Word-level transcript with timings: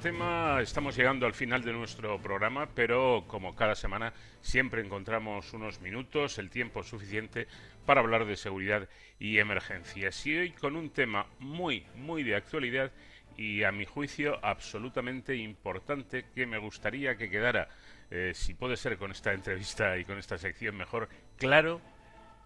tema. 0.00 0.60
Estamos 0.60 0.96
llegando 0.96 1.26
al 1.26 1.34
final 1.34 1.62
de 1.62 1.72
nuestro 1.72 2.20
programa, 2.20 2.68
pero 2.74 3.24
como 3.26 3.54
cada 3.54 3.74
semana 3.74 4.12
siempre 4.40 4.80
encontramos 4.80 5.52
unos 5.52 5.80
minutos, 5.80 6.38
el 6.38 6.50
tiempo 6.50 6.82
suficiente 6.82 7.46
para 7.84 8.00
hablar 8.00 8.24
de 8.24 8.36
seguridad 8.36 8.88
y 9.18 9.38
emergencias. 9.38 10.26
Y 10.26 10.36
hoy 10.36 10.50
con 10.52 10.76
un 10.76 10.90
tema 10.90 11.26
muy, 11.38 11.86
muy 11.96 12.22
de 12.22 12.36
actualidad 12.36 12.92
y 13.36 13.62
a 13.62 13.72
mi 13.72 13.84
juicio 13.84 14.38
absolutamente 14.42 15.36
importante 15.36 16.26
que 16.34 16.46
me 16.46 16.58
gustaría 16.58 17.16
que 17.16 17.30
quedara, 17.30 17.68
eh, 18.10 18.32
si 18.34 18.54
puede 18.54 18.76
ser 18.76 18.96
con 18.96 19.10
esta 19.10 19.32
entrevista 19.32 19.98
y 19.98 20.04
con 20.04 20.18
esta 20.18 20.38
sección 20.38 20.76
mejor, 20.76 21.08
claro, 21.36 21.80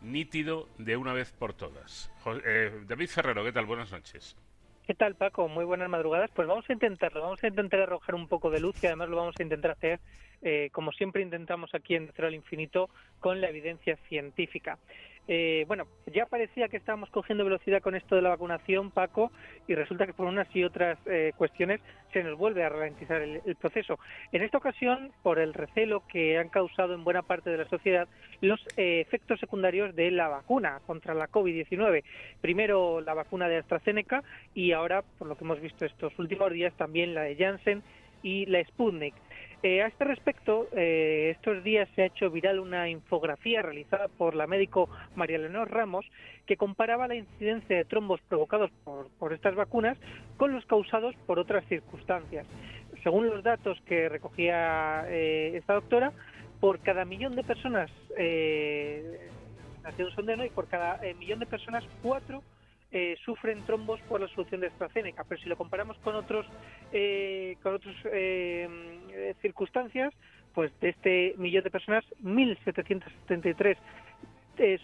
nítido 0.01 0.69
de 0.79 0.97
una 0.97 1.13
vez 1.13 1.33
por 1.33 1.55
todas. 1.55 2.11
Eh, 2.45 2.83
David 2.87 3.09
Ferrero, 3.09 3.45
¿qué 3.45 3.53
tal? 3.53 3.67
Buenas 3.67 3.93
noches. 3.93 4.37
¿Qué 4.87 4.93
tal, 4.93 5.15
Paco? 5.15 5.49
Muy 5.49 5.65
buenas 5.65 5.89
madrugadas. 5.89 6.31
Pues 6.35 6.47
vamos 6.47 6.69
a 6.69 6.75
intentarlo, 6.75 7.23
vamos 7.23 7.43
a 7.43 7.47
intentar 7.47 7.81
arrojar 7.81 8.15
un 8.15 8.29
poco 8.29 8.51
de 8.51 8.61
luz 8.61 8.77
y 8.83 8.87
además 8.87 9.09
lo 9.09 9.17
vamos 9.17 9.35
a 9.39 9.43
intentar 9.43 9.71
hacer, 9.71 9.99
eh, 10.43 10.69
como 10.73 10.93
siempre 10.93 11.23
intentamos 11.23 11.75
aquí 11.75 11.95
en 11.95 12.11
Cero 12.15 12.29
al 12.29 12.35
Infinito, 12.35 12.91
con 13.19 13.41
la 13.41 13.49
evidencia 13.49 13.97
científica. 14.09 14.79
Eh, 15.27 15.65
bueno, 15.67 15.87
ya 16.13 16.27
parecía 16.27 16.69
que 16.69 16.77
estábamos 16.77 17.09
cogiendo 17.11 17.45
velocidad 17.45 17.81
con 17.81 17.95
esto 17.95 18.15
de 18.15 18.23
la 18.23 18.29
vacunación, 18.29 18.91
Paco, 18.91 19.33
y 19.67 19.75
resulta 19.75 20.07
que 20.07 20.13
por 20.13 20.27
unas 20.27 20.47
y 20.55 20.65
otras 20.65 20.99
eh, 21.07 21.33
cuestiones 21.37 21.81
se 22.13 22.23
nos 22.23 22.39
vuelve 22.39 22.63
a 22.63 22.69
ralentizar 22.69 23.23
el, 23.23 23.57
proceso. 23.57 23.99
En 24.33 24.43
esta 24.43 24.59
ocasión, 24.59 25.13
por 25.23 25.39
el 25.39 25.55
recelo 25.55 26.03
que 26.07 26.39
han 26.39 26.49
causado 26.49 26.95
en 26.95 27.05
buena 27.05 27.23
parte 27.23 27.51
de 27.51 27.59
la 27.59 27.69
sociedad 27.69 28.07
los 28.41 28.61
eh, 28.77 29.01
efectos 29.01 29.41
secundarios 29.41 29.97
de 29.97 30.11
la 30.11 30.29
vacuna 30.29 30.81
contra 30.87 31.15
la 31.15 31.29
COVID-19. 31.29 32.05
Primero 32.41 33.01
la 33.01 33.15
vacuna 33.15 33.49
de 33.49 33.57
AstraZeneca 33.57 34.23
y 34.55 34.73
ahora, 34.73 35.03
por 35.19 35.29
lo 35.29 35.37
que 35.37 35.45
hemos 35.45 35.61
visto 35.61 35.87
estos 35.87 36.17
últimos 36.19 36.53
días, 36.53 36.75
también 36.77 37.15
la 37.15 37.23
de 37.23 37.37
Janssen 37.37 37.83
y 38.23 38.47
la 38.47 38.63
Sputnik. 38.65 39.15
Eh, 39.65 39.81
a 39.81 39.87
este 39.87 40.05
respecto, 40.05 40.69
eh, 40.77 41.31
estos 41.35 41.65
días 41.65 41.89
se 41.95 42.03
ha 42.03 42.05
hecho 42.05 42.31
viral 42.31 42.61
una 42.61 42.91
infografía 42.91 43.63
realizada 43.63 44.09
por 44.09 44.35
la 44.35 44.47
médico 44.47 44.91
María 45.17 45.39
Leonor 45.39 45.71
Ramos 45.71 46.05
que 46.45 46.59
comparaba 46.59 47.09
la 47.09 47.15
incidencia 47.15 47.75
de 47.79 47.87
trombos 47.87 48.21
provocados 48.29 48.71
por, 49.19 49.33
estas 49.33 49.55
vacunas 49.55 49.97
con 50.37 50.53
los 50.53 50.67
causados 50.67 51.15
por 51.27 51.39
otras 51.39 51.65
circunstancias. 51.65 52.47
Según 53.03 53.27
los 53.31 53.43
datos 53.43 53.81
que 53.87 54.11
recogía 54.11 55.07
eh, 55.09 55.53
esta 55.57 55.73
doctora, 55.73 56.13
por 56.61 56.81
cada 56.81 57.07
millón 57.07 57.35
de 57.35 57.43
personas, 57.43 57.91
eh, 58.19 59.31
un 59.99 60.11
sondeo 60.11 60.45
y 60.45 60.51
por 60.51 60.69
cada 60.69 61.01
millón 61.19 61.39
de 61.39 61.47
personas, 61.47 61.85
cuatro 62.03 62.43
eh, 62.97 63.17
sufren 63.25 63.61
trombos 63.67 64.01
por 64.03 64.21
la 64.21 64.29
solución 64.29 64.61
de 64.61 64.69
AstraZeneca, 64.69 65.25
pero 65.29 65.41
si 65.43 65.49
lo 65.49 65.57
comparamos 65.57 65.99
con 65.99 66.15
otros 66.15 66.47
eh, 66.93 67.57
con 67.61 67.75
otras 67.75 67.97
eh, 68.05 69.35
circunstancias, 69.43 70.15
pues 70.55 70.71
de 70.79 70.91
este 70.91 71.35
millón 71.37 71.65
de 71.65 71.71
personas, 71.73 72.05
1.773 72.23 73.77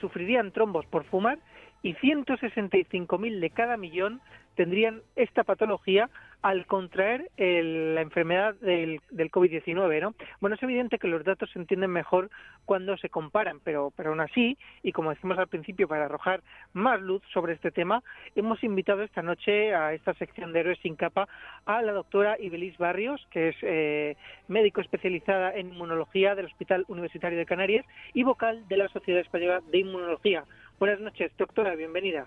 sufrirían 0.01 0.51
trombos 0.51 0.87
por 0.87 1.05
fumar 1.05 1.39
y 1.83 1.95
165.000 1.95 3.41
de 3.41 3.51
cada 3.51 3.77
millón 3.77 4.21
tendrían 4.55 5.01
esta 5.17 5.45
patología 5.45 6.11
al 6.43 6.67
contraer 6.67 7.31
la 7.37 8.01
enfermedad 8.01 8.55
del, 8.57 9.01
del 9.11 9.31
COVID-19, 9.31 10.01
¿no? 10.01 10.15
Bueno, 10.41 10.57
es 10.57 10.63
evidente 10.63 10.99
que 10.99 11.09
los 11.09 11.25
datos 11.25 11.51
se 11.51 11.59
entienden 11.59 11.91
mejor 11.91 12.31
cuando 12.65 12.97
se 12.97 13.11
comparan, 13.11 13.61
pero, 13.63 13.93
pero 13.97 14.11
aún 14.11 14.21
así, 14.21 14.57
y 14.83 14.93
como 14.93 15.11
decimos 15.11 15.39
al 15.39 15.49
principio, 15.49 15.87
para 15.87 16.07
arrojar 16.07 16.43
más 16.73 17.01
luz 17.01 17.23
sobre 17.33 17.55
este 17.55 17.71
tema, 17.71 18.03
hemos 18.35 18.63
invitado 18.65 19.03
esta 19.03 19.23
noche 19.23 19.75
a 19.75 19.93
esta 19.93 20.15
sección 20.15 20.53
de 20.53 20.61
Héroes 20.61 20.79
sin 20.83 20.97
capa 20.97 21.29
a 21.67 21.83
la 21.83 21.93
doctora 21.93 22.37
Ibelis 22.39 22.77
Barrios, 22.79 23.27
que 23.31 23.51
es 23.51 23.57
eh, 23.63 24.17
médico 24.49 24.81
especializada 24.81 25.55
en 25.55 25.73
inmunología 25.73 26.35
del 26.35 26.47
Hospital 26.47 26.85
Universitario 26.89 27.39
de 27.39 27.47
Canarias 27.47 27.85
y 28.15 28.23
vocal 28.23 28.67
de 28.69 28.77
la 28.79 28.89
Sociedad 28.89 29.21
Española 29.21 29.61
de 29.71 29.79
Inmunología. 29.79 30.45
Buenas 30.81 30.99
noches, 30.99 31.31
doctora, 31.37 31.75
bienvenida. 31.75 32.27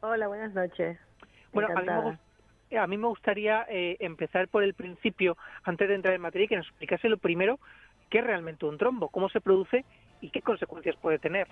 Hola, 0.00 0.26
buenas 0.26 0.54
noches. 0.54 0.98
Bueno, 1.52 1.68
a 1.68 2.86
mí, 2.86 2.96
me, 2.96 3.06
gustaría 3.06 3.66
eh, 3.68 3.98
empezar 4.00 4.48
por 4.48 4.62
el 4.62 4.72
principio, 4.72 5.36
antes 5.64 5.86
de 5.86 5.94
entrar 5.94 6.14
en 6.14 6.22
materia, 6.22 6.48
que 6.48 6.56
nos 6.56 6.66
explicase 6.66 7.10
lo 7.10 7.18
primero, 7.18 7.58
qué 8.08 8.20
es 8.20 8.24
realmente 8.24 8.64
un 8.64 8.78
trombo, 8.78 9.10
cómo 9.10 9.28
se 9.28 9.42
produce 9.42 9.84
y 10.22 10.30
qué 10.30 10.40
consecuencias 10.40 10.96
puede 10.96 11.18
tener. 11.18 11.46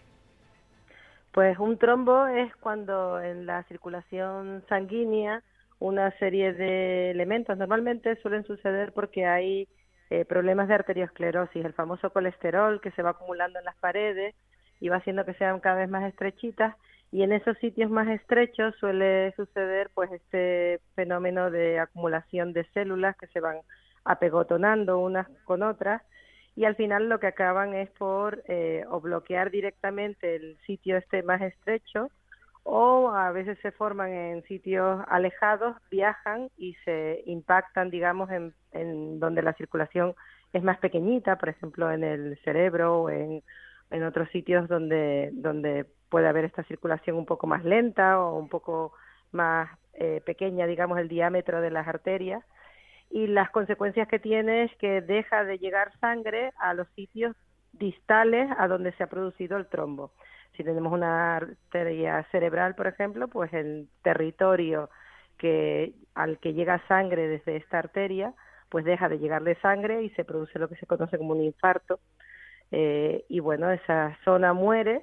Pues 1.32 1.58
un 1.58 1.76
trombo 1.76 2.26
es 2.26 2.56
cuando 2.56 3.20
en 3.20 3.44
la 3.44 3.64
circulación 3.64 4.64
sanguínea 4.70 5.42
una 5.80 6.12
serie 6.12 6.54
de 6.54 7.10
elementos 7.10 7.58
normalmente 7.58 8.16
suelen 8.22 8.44
suceder 8.44 8.94
porque 8.94 9.26
hay 9.26 9.68
eh, 10.08 10.24
problemas 10.24 10.68
de 10.68 10.76
arteriosclerosis, 10.76 11.62
el 11.62 11.74
famoso 11.74 12.08
colesterol 12.08 12.80
que 12.80 12.90
se 12.92 13.02
va 13.02 13.10
acumulando 13.10 13.58
en 13.58 13.66
las 13.66 13.76
paredes 13.76 14.34
y 14.82 14.88
va 14.88 14.96
haciendo 14.96 15.24
que 15.24 15.34
sean 15.34 15.60
cada 15.60 15.76
vez 15.76 15.88
más 15.88 16.02
estrechitas 16.02 16.74
y 17.12 17.22
en 17.22 17.32
esos 17.32 17.56
sitios 17.58 17.88
más 17.88 18.08
estrechos 18.08 18.74
suele 18.80 19.32
suceder 19.36 19.90
pues 19.94 20.10
este 20.10 20.80
fenómeno 20.96 21.52
de 21.52 21.78
acumulación 21.78 22.52
de 22.52 22.64
células 22.74 23.16
que 23.16 23.28
se 23.28 23.38
van 23.38 23.58
apegotonando 24.04 24.98
unas 24.98 25.28
con 25.44 25.62
otras 25.62 26.02
y 26.56 26.64
al 26.64 26.74
final 26.74 27.08
lo 27.08 27.20
que 27.20 27.28
acaban 27.28 27.74
es 27.74 27.90
por 27.90 28.42
eh, 28.48 28.84
o 28.90 29.00
bloquear 29.00 29.52
directamente 29.52 30.34
el 30.34 30.58
sitio 30.66 30.96
este 30.96 31.22
más 31.22 31.40
estrecho 31.42 32.10
o 32.64 33.10
a 33.10 33.30
veces 33.30 33.58
se 33.62 33.70
forman 33.70 34.10
en 34.10 34.42
sitios 34.44 35.04
alejados, 35.06 35.76
viajan 35.92 36.48
y 36.56 36.74
se 36.84 37.22
impactan, 37.26 37.90
digamos, 37.90 38.30
en, 38.30 38.52
en 38.72 39.20
donde 39.20 39.42
la 39.42 39.52
circulación 39.54 40.14
es 40.52 40.62
más 40.62 40.78
pequeñita, 40.78 41.38
por 41.38 41.48
ejemplo, 41.48 41.90
en 41.90 42.04
el 42.04 42.38
cerebro 42.44 43.02
o 43.02 43.10
en, 43.10 43.42
en 43.92 44.04
otros 44.04 44.28
sitios 44.30 44.68
donde, 44.68 45.30
donde 45.32 45.86
puede 46.08 46.28
haber 46.28 46.44
esta 46.44 46.64
circulación 46.64 47.16
un 47.16 47.26
poco 47.26 47.46
más 47.46 47.64
lenta 47.64 48.20
o 48.20 48.36
un 48.36 48.48
poco 48.48 48.92
más 49.30 49.70
eh, 49.94 50.20
pequeña, 50.24 50.66
digamos, 50.66 50.98
el 50.98 51.08
diámetro 51.08 51.60
de 51.60 51.70
las 51.70 51.86
arterias. 51.86 52.42
Y 53.10 53.26
las 53.26 53.50
consecuencias 53.50 54.08
que 54.08 54.18
tiene 54.18 54.64
es 54.64 54.76
que 54.76 55.02
deja 55.02 55.44
de 55.44 55.58
llegar 55.58 55.92
sangre 56.00 56.52
a 56.58 56.74
los 56.74 56.88
sitios 56.96 57.36
distales 57.72 58.50
a 58.58 58.68
donde 58.68 58.92
se 58.92 59.04
ha 59.04 59.06
producido 59.08 59.56
el 59.56 59.66
trombo. 59.66 60.12
Si 60.56 60.64
tenemos 60.64 60.92
una 60.92 61.36
arteria 61.36 62.26
cerebral, 62.30 62.74
por 62.74 62.86
ejemplo, 62.86 63.28
pues 63.28 63.52
el 63.52 63.88
territorio 64.02 64.90
que 65.38 65.94
al 66.14 66.38
que 66.38 66.54
llega 66.54 66.86
sangre 66.88 67.28
desde 67.28 67.56
esta 67.56 67.78
arteria, 67.78 68.34
pues 68.68 68.84
deja 68.84 69.08
de 69.08 69.18
llegarle 69.18 69.56
sangre 69.56 70.02
y 70.02 70.10
se 70.10 70.24
produce 70.24 70.58
lo 70.58 70.68
que 70.68 70.76
se 70.76 70.86
conoce 70.86 71.18
como 71.18 71.32
un 71.32 71.42
infarto. 71.42 72.00
Eh, 72.72 73.24
y 73.28 73.40
bueno, 73.40 73.70
esa 73.70 74.18
zona 74.24 74.54
muere 74.54 75.02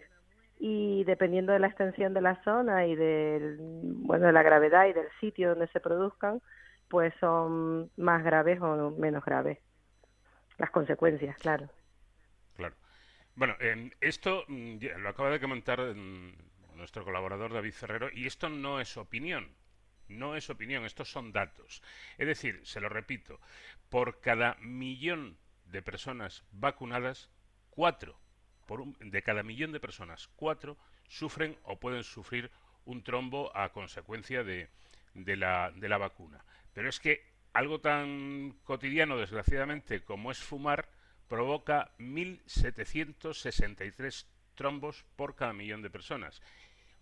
y 0.57 1.03
dependiendo 1.05 1.53
de 1.53 1.59
la 1.59 1.67
extensión 1.67 2.13
de 2.13 2.21
la 2.21 2.43
zona 2.43 2.87
y 2.87 2.95
del, 2.95 3.57
bueno, 3.59 4.25
de 4.25 4.33
la 4.33 4.43
gravedad 4.43 4.87
y 4.87 4.93
del 4.93 5.07
sitio 5.19 5.49
donde 5.49 5.67
se 5.67 5.79
produzcan, 5.79 6.41
pues 6.89 7.13
son 7.19 7.91
más 7.95 8.23
graves 8.23 8.59
o 8.59 8.91
menos 8.97 9.23
graves. 9.23 9.59
Las 10.57 10.71
consecuencias, 10.71 11.37
claro. 11.37 11.69
Claro. 12.57 12.75
Bueno, 13.35 13.55
esto 14.01 14.43
mm, 14.47 14.77
lo 14.97 15.09
acaba 15.09 15.29
de 15.29 15.39
comentar 15.39 15.79
mm, 15.79 16.33
nuestro 16.75 17.05
colaborador 17.05 17.53
David 17.53 17.73
Ferrero 17.73 18.09
y 18.11 18.25
esto 18.25 18.49
no 18.49 18.81
es 18.81 18.97
opinión. 18.97 19.55
No 20.09 20.35
es 20.35 20.49
opinión, 20.49 20.85
estos 20.85 21.11
son 21.11 21.31
datos. 21.31 21.83
Es 22.17 22.25
decir, 22.25 22.61
se 22.63 22.81
lo 22.81 22.89
repito, 22.89 23.39
por 23.89 24.19
cada 24.19 24.55
millón 24.59 25.37
de 25.65 25.83
personas 25.83 26.43
vacunadas, 26.51 27.29
cuatro 27.79 28.19
de 28.99 29.23
cada 29.23 29.41
millón 29.41 29.71
de 29.71 29.79
personas, 29.79 30.27
cuatro 30.35 30.77
sufren 31.07 31.57
o 31.63 31.79
pueden 31.79 32.03
sufrir 32.03 32.51
un 32.83 33.03
trombo 33.03 33.55
a 33.55 33.71
consecuencia 33.71 34.43
de, 34.43 34.67
la, 35.13 35.71
de 35.71 35.87
la 35.87 35.97
vacuna. 35.97 36.43
Pero 36.73 36.89
es 36.89 36.99
que 36.99 37.23
algo 37.53 37.79
tan 37.79 38.57
cotidiano, 38.65 39.15
desgraciadamente, 39.15 40.03
como 40.03 40.29
es 40.29 40.39
fumar, 40.39 40.89
provoca 41.29 41.93
1.763 41.99 44.25
trombos 44.55 45.05
por 45.15 45.37
cada 45.37 45.53
millón 45.53 45.81
de 45.81 45.89
personas. 45.89 46.41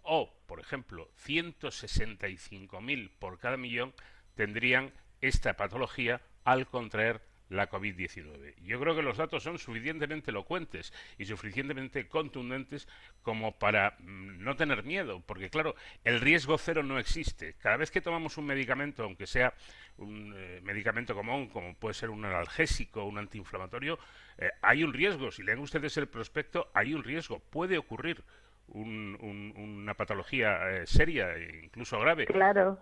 O, 0.04 0.32
por 0.46 0.60
ejemplo, 0.60 1.10
165.000 1.26 3.10
por 3.18 3.40
cada 3.40 3.58
millón 3.58 3.96
tendrían 4.36 4.94
esta 5.22 5.56
patología 5.56 6.22
al 6.44 6.68
contraer 6.68 7.24
la 7.50 7.70
COVID-19. 7.70 8.56
Yo 8.64 8.80
creo 8.80 8.96
que 8.96 9.02
los 9.02 9.18
datos 9.18 9.44
son 9.44 9.58
suficientemente 9.58 10.32
elocuentes 10.32 10.94
y 11.18 11.26
suficientemente 11.26 12.08
contundentes 12.08 12.88
como 13.22 13.58
para 13.58 13.96
mm, 14.00 14.44
no 14.44 14.56
tener 14.56 14.84
miedo, 14.84 15.22
porque 15.26 15.50
claro, 15.50 15.76
el 16.04 16.20
riesgo 16.20 16.58
cero 16.58 16.84
no 16.84 17.00
existe. 17.00 17.56
Cada 17.60 17.78
vez 17.78 17.92
que 17.92 18.02
tomamos 18.02 18.38
un 18.38 18.46
medicamento, 18.46 19.04
aunque 19.04 19.28
sea 19.28 19.54
un 19.98 20.34
eh, 20.36 20.62
medicamento 20.64 21.16
común, 21.16 21.48
como 21.48 21.76
puede 21.76 21.94
ser 21.94 22.10
un 22.10 22.26
analgésico, 22.26 23.04
un 23.06 23.18
antiinflamatorio, 23.18 23.98
eh, 24.38 24.50
hay 24.62 24.84
un 24.84 24.94
riesgo. 24.94 25.32
Si 25.32 25.44
leen 25.44 25.60
ustedes 25.60 25.98
el 25.98 26.08
prospecto, 26.08 26.70
hay 26.74 26.94
un 26.94 27.04
riesgo. 27.04 27.40
Puede 27.40 27.78
ocurrir 27.78 28.24
una 28.70 29.94
patología 29.94 30.70
eh, 30.70 30.88
seria, 30.88 31.30
incluso 31.64 32.00
grave. 32.00 32.26
Claro 32.26 32.78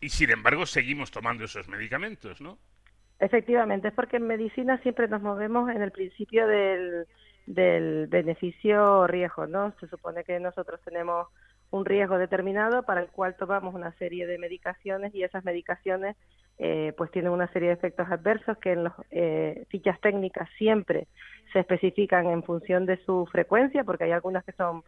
Y, 0.00 0.08
sin 0.08 0.30
embargo 0.30 0.66
seguimos 0.66 1.10
tomando 1.10 1.44
esos 1.44 1.68
medicamentos, 1.68 2.40
¿no? 2.40 2.58
Efectivamente, 3.20 3.88
es 3.88 3.94
porque 3.94 4.16
en 4.16 4.26
medicina 4.26 4.78
siempre 4.78 5.08
nos 5.08 5.22
movemos 5.22 5.70
en 5.70 5.82
el 5.82 5.92
principio 5.92 6.46
del, 6.46 7.06
del 7.46 8.06
beneficio-riesgo, 8.08 9.46
¿no? 9.46 9.72
Se 9.80 9.86
supone 9.88 10.24
que 10.24 10.40
nosotros 10.40 10.80
tenemos 10.84 11.28
un 11.70 11.84
riesgo 11.84 12.18
determinado 12.18 12.84
para 12.84 13.00
el 13.00 13.08
cual 13.08 13.36
tomamos 13.36 13.74
una 13.74 13.92
serie 13.92 14.26
de 14.26 14.38
medicaciones 14.38 15.14
y 15.14 15.24
esas 15.24 15.44
medicaciones 15.44 16.16
eh, 16.58 16.92
pues 16.96 17.10
tienen 17.10 17.32
una 17.32 17.52
serie 17.52 17.68
de 17.68 17.74
efectos 17.74 18.06
adversos 18.08 18.56
que 18.58 18.72
en 18.72 18.84
las 18.84 18.92
eh, 19.10 19.64
fichas 19.70 20.00
técnicas 20.00 20.48
siempre 20.56 21.08
se 21.52 21.58
especifican 21.60 22.26
en 22.26 22.44
función 22.44 22.86
de 22.86 22.96
su 23.04 23.26
frecuencia, 23.26 23.82
porque 23.82 24.04
hay 24.04 24.12
algunas 24.12 24.44
que 24.44 24.52
son 24.52 24.84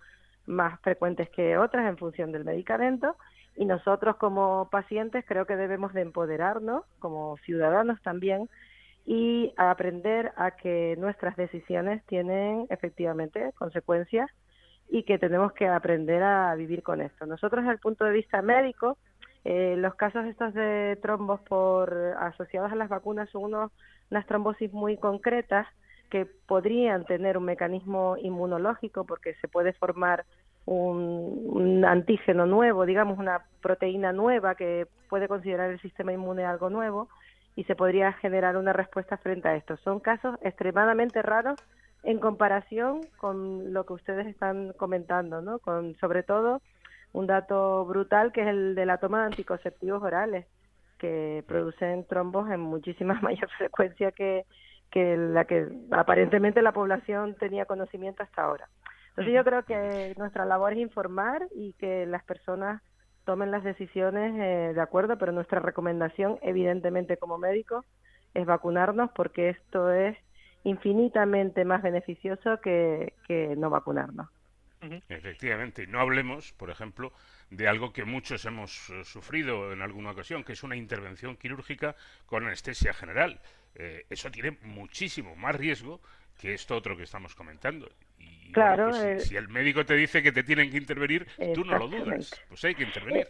más 0.47 0.81
frecuentes 0.81 1.29
que 1.31 1.59
otras 1.59 1.89
en 1.89 1.99
función 1.99 2.33
del 2.33 2.45
medicamento, 2.45 3.17
y 3.57 3.65
nosotros 3.65 4.17
como 4.17 4.69
pacientes 4.71 5.25
creo 5.27 5.47
que 5.47 5.57
debemos 5.57 5.95
de 5.95 6.03
empoderarnos, 6.03 6.85
como 6.99 7.37
ciudadanos 7.39 8.01
también, 8.03 8.49
y 9.07 9.55
aprender 9.57 10.33
a 10.37 10.51
que 10.53 10.97
nuestras 10.99 11.37
decisiones 11.37 12.05
tienen 12.07 12.67
efectivamente 12.71 13.53
consecuencias 13.57 14.29
y 14.89 15.05
que 15.05 15.19
tenemos 15.19 15.53
que 15.53 15.69
aprender 15.69 16.23
a 16.23 16.55
vivir 16.55 16.83
con 16.83 17.01
esto. 17.01 17.25
Nosotros 17.25 17.63
desde 17.63 17.75
el 17.75 17.81
punto 17.81 18.05
de 18.05 18.13
vista 18.13 18.43
médico, 18.43 18.99
eh, 19.45 19.77
los 19.79 19.95
casos 19.95 20.27
estos 20.27 20.55
de 20.55 20.99
trombos 21.01 21.41
por 21.43 21.95
asociados 22.19 22.73
a 22.73 22.77
las 22.77 22.89
vacunas 22.89 23.31
son 23.31 23.71
unas 24.11 24.27
trombosis 24.27 24.73
muy 24.73 24.97
concretas 24.97 25.67
que 26.11 26.27
podrían 26.27 27.05
tener 27.05 27.39
un 27.39 27.45
mecanismo 27.45 28.17
inmunológico 28.17 29.05
porque 29.05 29.35
se 29.35 29.49
puede 29.49 29.73
formar 29.73 30.25
un, 30.67 31.85
antígeno 31.87 32.47
nuevo, 32.47 32.87
digamos 32.87 33.19
una 33.19 33.43
proteína 33.63 34.13
nueva 34.13 34.55
que 34.55 34.87
puede 35.09 35.29
considerar 35.29 35.71
el 35.71 35.81
sistema 35.81 36.13
inmune 36.13 36.45
algo 36.45 36.71
nuevo 36.71 37.09
y 37.55 37.65
se 37.65 37.77
podría 37.77 38.13
generar 38.15 38.57
una 38.57 38.73
respuesta 38.73 39.17
frente 39.17 39.49
a 39.49 39.57
esto. 39.57 39.77
Son 39.79 40.01
casos 40.01 40.37
extremadamente 40.43 41.23
raros 41.23 41.59
en 42.03 42.19
comparación 42.19 43.01
con 43.17 43.73
lo 43.73 43.87
que 43.87 43.95
ustedes 43.95 44.27
están 44.27 44.73
comentando, 44.75 45.41
¿no? 45.41 45.59
Con 45.59 45.97
sobre 45.97 46.23
todo 46.23 46.61
un 47.13 47.27
dato 47.27 47.85
brutal 47.87 48.33
que 48.33 48.43
es 48.43 48.49
el 48.49 48.75
de 48.75 48.87
la 48.87 48.99
toma 48.99 49.21
de 49.21 49.27
anticonceptivos 49.27 50.03
orales, 50.03 50.47
que 50.99 51.45
producen 51.47 52.05
trombos 52.07 52.51
en 52.51 52.61
muchísima 52.61 53.15
mayor 53.23 53.49
frecuencia 53.57 54.13
que, 54.13 54.45
que 54.91 55.17
la 55.17 55.45
que 55.45 55.69
aparentemente 55.91 56.63
la 56.63 56.73
población 56.73 57.35
tenía 57.35 57.67
conocimiento 57.67 58.23
hasta 58.23 58.43
ahora. 58.43 58.69
Entonces 59.11 59.35
yo 59.35 59.45
creo 59.45 59.63
que 59.65 60.15
nuestra 60.19 60.45
labor 60.45 60.75
es 60.75 60.79
informar 60.79 61.47
y 61.55 61.73
que 61.75 62.05
las 62.07 62.23
personas 62.25 62.83
tomen 63.25 63.51
las 63.51 63.65
decisiones 63.65 64.35
eh, 64.37 64.75
de 64.75 64.81
acuerdo, 64.81 65.17
pero 65.19 65.33
nuestra 65.33 65.59
recomendación, 65.59 66.39
evidentemente 66.43 67.17
como 67.17 67.39
médicos, 67.39 67.85
es 68.35 68.47
vacunarnos 68.47 69.11
porque 69.13 69.51
esto 69.51 69.91
es 69.91 70.17
infinitamente 70.65 71.65
más 71.65 71.83
beneficioso 71.83 72.61
que, 72.61 73.15
que 73.27 73.55
no 73.57 73.71
vacunarnos. 73.71 74.29
Efectivamente, 75.09 75.85
y 75.85 75.87
no 75.87 76.01
hablemos, 76.01 76.53
por 76.53 76.71
ejemplo, 76.71 77.13
de 77.51 77.67
algo 77.67 77.93
que 77.93 78.05
muchos 78.05 78.45
hemos 78.45 78.91
eh, 78.91 79.05
sufrido 79.05 79.73
en 79.73 79.83
alguna 79.83 80.11
ocasión, 80.11 80.45
que 80.45 80.53
es 80.53 80.63
una 80.63 80.77
intervención 80.77 81.37
quirúrgica 81.37 81.97
con 82.27 82.45
anestesia 82.45 82.93
general. 82.93 83.41
Eh, 83.79 84.07
eso 84.09 84.31
tiene 84.31 84.57
muchísimo 84.63 85.37
más 85.37 85.55
riesgo 85.55 86.01
que 86.41 86.55
esto 86.55 86.77
otro 86.77 86.97
que 86.97 87.03
estamos 87.03 87.35
comentando. 87.35 87.89
Y 88.19 88.53
claro, 88.53 88.89
pues, 88.91 89.03
eh, 89.03 89.21
si, 89.21 89.37
el 89.37 89.49
médico 89.49 89.85
te 89.85 89.95
dice 89.95 90.23
que 90.23 90.33
te 90.33 90.43
tienen 90.43 90.71
que 90.71 90.79
intervenir, 90.79 91.27
tú 91.55 91.65
no 91.65 91.79
lo 91.79 91.89
dudas, 91.89 92.31
pues 92.49 92.65
hay 92.65 92.75
que 92.75 92.85
intervenir. 92.85 93.29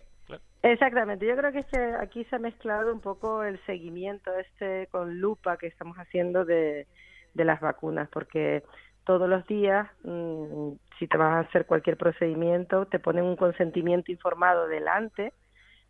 Exactamente, 0.62 1.26
yo 1.26 1.36
creo 1.36 1.52
que 1.52 1.60
este, 1.60 1.94
aquí 2.00 2.24
se 2.24 2.36
ha 2.36 2.38
mezclado 2.40 2.92
un 2.92 3.00
poco 3.00 3.44
el 3.44 3.64
seguimiento 3.64 4.36
este 4.36 4.88
con 4.88 5.20
lupa 5.20 5.56
que 5.56 5.68
estamos 5.68 5.96
haciendo 5.98 6.44
de, 6.44 6.86
de 7.34 7.44
las 7.44 7.60
vacunas, 7.60 8.08
porque 8.08 8.64
todos 9.04 9.28
los 9.28 9.46
días, 9.46 9.88
mm, 10.02 10.72
si 10.98 11.06
te 11.06 11.16
vas 11.16 11.34
a 11.34 11.48
hacer 11.48 11.66
cualquier 11.66 11.96
procedimiento, 11.96 12.86
te 12.86 12.98
ponen 12.98 13.24
un 13.24 13.36
consentimiento 13.36 14.10
informado 14.10 14.66
delante, 14.66 15.32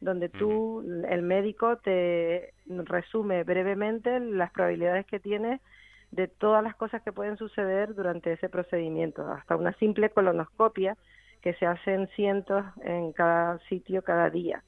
donde 0.00 0.28
tú, 0.28 0.84
el 1.08 1.22
médico, 1.22 1.76
te 1.78 2.52
resume 2.66 3.44
brevemente 3.44 4.20
las 4.20 4.50
probabilidades 4.50 5.06
que 5.06 5.20
tienes 5.20 5.60
de 6.10 6.28
todas 6.28 6.62
las 6.62 6.76
cosas 6.76 7.02
que 7.02 7.12
pueden 7.12 7.36
suceder 7.36 7.94
durante 7.94 8.32
ese 8.32 8.48
procedimiento, 8.48 9.26
hasta 9.30 9.56
una 9.56 9.72
simple 9.74 10.10
colonoscopia 10.10 10.96
que 11.42 11.54
se 11.54 11.66
hacen 11.66 12.08
cientos 12.16 12.64
en 12.82 13.12
cada 13.12 13.58
sitio 13.68 14.02
cada 14.02 14.30
día. 14.30 14.62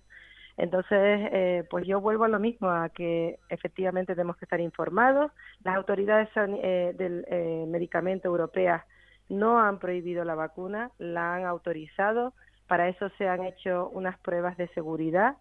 Entonces, 0.59 1.29
eh, 1.33 1.65
pues 1.71 1.87
yo 1.87 2.01
vuelvo 2.01 2.25
a 2.25 2.29
lo 2.29 2.41
mismo, 2.41 2.69
a 2.69 2.89
que 2.89 3.39
efectivamente 3.49 4.15
tenemos 4.15 4.37
que 4.37 4.45
estar 4.45 4.61
informados. 4.61 5.31
Las 5.63 5.77
autoridades 5.77 6.29
eh, 6.37 6.95
del 6.99 7.25
eh, 7.29 7.65
medicamento 7.69 8.27
europeas 8.27 8.83
no 9.29 9.61
han 9.61 9.79
prohibido 9.79 10.25
la 10.25 10.35
vacuna, 10.35 10.91
la 10.99 11.37
han 11.37 11.47
autorizado. 11.47 12.35
Para 12.69 12.89
eso 12.89 13.09
se 13.19 13.29
han 13.29 13.45
hecho 13.45 13.89
unas 13.89 14.19
pruebas 14.19 14.57
de 14.57 14.69
seguridad 14.69 15.37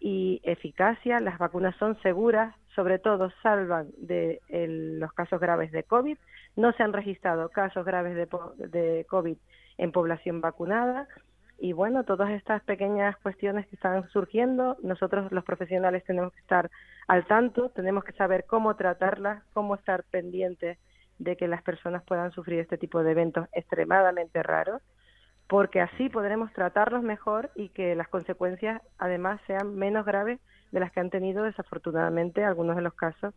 y 0.00 0.40
eficacia. 0.44 1.18
Las 1.18 1.38
vacunas 1.38 1.74
son 1.76 2.00
seguras, 2.02 2.54
sobre 2.74 2.98
todo 2.98 3.30
salvan 3.42 3.88
de 3.96 4.40
los 4.48 5.12
casos 5.12 5.40
graves 5.40 5.72
de 5.72 5.82
COVID. 5.82 6.16
No 6.56 6.72
se 6.72 6.82
han 6.82 6.92
registrado 6.92 7.48
casos 7.48 7.84
graves 7.84 8.14
de, 8.14 8.28
de 8.68 9.06
COVID 9.08 9.36
en 9.78 9.92
población 9.92 10.40
vacunada 10.40 11.08
y 11.60 11.72
bueno, 11.72 12.04
todas 12.04 12.30
estas 12.30 12.62
pequeñas 12.62 13.16
cuestiones 13.16 13.66
que 13.66 13.74
están 13.74 14.08
surgiendo, 14.10 14.76
nosotros 14.80 15.32
los 15.32 15.44
profesionales 15.44 16.04
tenemos 16.04 16.32
que 16.32 16.40
estar 16.40 16.70
al 17.08 17.26
tanto, 17.26 17.70
tenemos 17.70 18.04
que 18.04 18.12
saber 18.12 18.44
cómo 18.46 18.76
tratarlas, 18.76 19.42
cómo 19.54 19.74
estar 19.74 20.04
pendientes 20.04 20.78
de 21.18 21.36
que 21.36 21.48
las 21.48 21.62
personas 21.62 22.04
puedan 22.04 22.30
sufrir 22.30 22.60
este 22.60 22.78
tipo 22.78 23.02
de 23.02 23.10
eventos 23.10 23.48
extremadamente 23.52 24.40
raros, 24.44 24.82
porque 25.48 25.80
así 25.80 26.10
podremos 26.10 26.52
tratarlos 26.52 27.02
mejor 27.02 27.50
y 27.56 27.70
que 27.70 27.94
las 27.94 28.08
consecuencias 28.08 28.82
además 28.98 29.40
sean 29.46 29.74
menos 29.76 30.04
graves 30.04 30.38
de 30.70 30.80
las 30.80 30.92
que 30.92 31.00
han 31.00 31.10
tenido 31.10 31.42
desafortunadamente 31.42 32.44
algunos 32.44 32.76
de 32.76 32.82
los 32.82 32.92
casos 32.94 33.34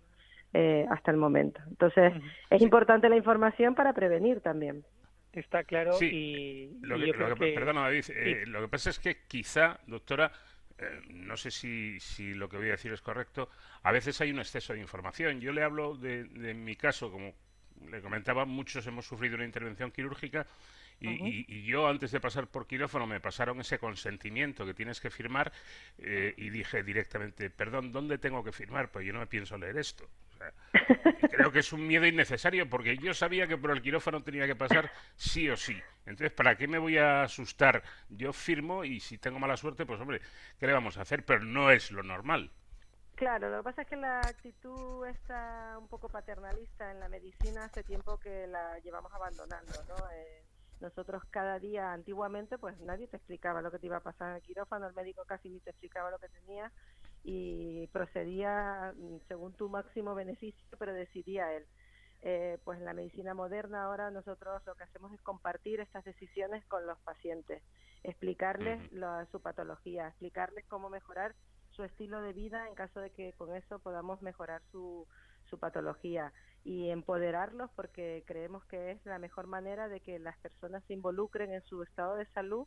eh, 0.53 0.85
hasta 0.91 1.11
el 1.11 1.17
momento. 1.17 1.61
Entonces, 1.69 2.13
es 2.49 2.61
importante 2.61 3.07
la 3.07 3.15
información 3.15 3.73
para 3.73 3.93
prevenir 3.93 4.41
también. 4.41 4.83
Está 5.31 5.63
claro 5.63 5.95
y, 6.01 6.77
lo 6.81 7.00
que, 7.00 7.53
Perdona, 7.53 7.83
David, 7.83 8.03
eh, 8.09 8.43
lo 8.45 8.59
que 8.59 8.67
pasa 8.67 8.89
es 8.89 9.00
que 9.00 9.19
quizá, 9.29 9.79
doctora, 9.88 10.29
eh, 10.77 11.00
no 11.07 11.38
sé 11.38 11.50
si, 11.51 11.97
si 12.01 12.33
lo 12.33 12.50
que 12.50 12.57
voy 12.57 12.67
a 12.67 12.71
decir 12.71 12.91
es 12.91 13.01
correcto, 13.01 13.47
a 13.83 13.93
veces 13.93 14.19
hay 14.19 14.31
un 14.31 14.39
exceso 14.39 14.74
de 14.74 14.81
información. 14.81 15.39
Yo 15.39 15.53
le 15.53 15.63
hablo 15.63 15.95
de, 15.95 16.25
de 16.25 16.53
mi 16.53 16.75
caso, 16.75 17.09
como 17.09 17.31
le 17.89 18.01
comentaba, 18.01 18.43
muchos 18.43 18.86
hemos 18.88 19.05
sufrido 19.05 19.36
una 19.36 19.45
intervención 19.45 19.89
quirúrgica 19.91 20.45
y, 21.01 21.63
yo 21.63 21.88
antes 21.88 22.12
de 22.12 22.20
pasar 22.20 22.48
por 22.48 22.67
quirófano 22.67 23.08
me 23.08 23.20
pasaron 23.20 23.60
ese 23.60 23.79
consentimiento 23.79 24.65
que 24.65 24.74
tienes 24.74 25.00
que 25.00 25.10
firmar 25.10 25.51
eh, 25.98 26.34
y 26.38 26.50
dije 26.50 26.84
directamente, 26.84 27.50
perdón, 27.50 27.91
¿dónde 27.91 28.17
tengo 28.17 28.43
que 28.43 28.51
firmar? 28.51 28.91
Pues 28.91 29.05
yo 29.05 29.13
no 29.13 29.20
me 29.20 29.27
pienso 29.27 29.58
leer 29.58 29.77
esto. 29.77 30.08
creo 31.29 31.51
que 31.51 31.60
es 31.60 31.74
un 31.74 31.86
miedo 31.86 32.05
innecesario 32.05 32.70
porque 32.70 32.98
yo 32.98 33.13
sabía 33.13 33.48
que 33.48 33.58
por 33.58 33.72
el 33.72 33.81
quirófano 33.81 34.24
tenía 34.24 34.48
que 34.48 34.55
pasar 34.55 34.91
sí 35.15 35.50
o 35.50 35.58
sí. 35.58 35.79
Entonces, 36.05 36.31
¿para 36.31 36.55
qué 36.55 36.67
me 36.67 36.77
voy 36.77 36.98
a 36.98 37.24
asustar? 37.24 37.84
Yo 38.10 38.34
firmo 38.34 38.84
y 38.84 39.00
si 39.00 39.17
tengo 39.17 39.39
mala 39.39 39.58
suerte, 39.58 39.86
pues 39.86 40.00
hombre, 40.00 40.22
¿qué 40.60 40.67
le 40.67 40.74
vamos 40.74 40.98
a 40.98 41.01
hacer? 41.01 41.24
Pero 41.25 41.43
no 41.43 41.72
es 41.72 41.91
lo 41.91 42.03
normal. 42.03 42.51
Claro, 43.15 43.51
lo 43.51 43.58
que 43.58 43.63
pasa 43.63 43.81
es 43.84 43.88
que 43.88 43.96
la 43.98 44.20
actitud 44.20 45.05
está 45.05 45.77
un 45.77 45.88
poco 45.88 46.10
paternalista 46.10 46.89
en 46.89 47.00
la 47.00 47.08
medicina 47.08 47.65
hace 47.65 47.84
tiempo 47.84 48.17
que 48.20 48.48
la 48.48 48.79
llevamos 48.79 49.13
abandonando, 49.13 49.74
¿no? 49.88 49.96
Eh, 50.12 50.43
nosotros 50.81 51.23
cada 51.29 51.59
día, 51.59 51.93
antiguamente, 51.93 52.57
pues 52.57 52.79
nadie 52.81 53.07
te 53.07 53.17
explicaba 53.17 53.61
lo 53.61 53.71
que 53.71 53.79
te 53.79 53.85
iba 53.85 53.97
a 53.97 54.01
pasar 54.01 54.29
en 54.29 54.35
el 54.35 54.41
quirófano, 54.41 54.88
el 54.88 54.93
médico 54.93 55.23
casi 55.25 55.50
ni 55.50 55.59
te 55.59 55.69
explicaba 55.69 56.11
lo 56.11 56.19
que 56.19 56.29
tenía 56.29 56.71
y 57.23 57.88
procedía 57.88 58.93
mm, 58.95 59.17
según 59.27 59.53
tu 59.53 59.69
máximo 59.69 60.15
beneficio, 60.15 60.63
pero 60.77 60.93
decidía 60.93 61.53
él. 61.53 61.65
Eh, 62.23 62.59
pues 62.63 62.77
en 62.77 62.85
la 62.85 62.93
medicina 62.93 63.33
moderna 63.33 63.83
ahora 63.83 64.11
nosotros 64.11 64.61
lo 64.67 64.75
que 64.75 64.83
hacemos 64.83 65.11
es 65.11 65.21
compartir 65.21 65.79
estas 65.79 66.03
decisiones 66.03 66.63
con 66.65 66.85
los 66.85 67.00
pacientes, 67.00 67.63
explicarles 68.03 68.79
su 69.31 69.41
patología, 69.41 70.07
explicarles 70.07 70.65
cómo 70.67 70.91
mejorar 70.91 71.33
su 71.71 71.83
estilo 71.83 72.21
de 72.21 72.33
vida 72.33 72.67
en 72.67 72.75
caso 72.75 73.00
de 73.00 73.09
que 73.09 73.33
con 73.33 73.55
eso 73.55 73.79
podamos 73.79 74.21
mejorar 74.21 74.61
su, 74.71 75.07
su 75.51 75.60
patología 75.60 76.34
y 76.63 76.89
empoderarlos 76.89 77.70
porque 77.75 78.24
creemos 78.25 78.65
que 78.65 78.91
es 78.91 79.05
la 79.05 79.20
mejor 79.20 79.46
manera 79.46 79.88
de 79.88 80.00
que 80.00 80.17
las 80.17 80.38
personas 80.39 80.84
se 80.86 80.93
involucren 80.93 81.53
en 81.53 81.62
su 81.63 81.84
estado 81.84 82.15
de 82.15 82.25
salud 82.27 82.65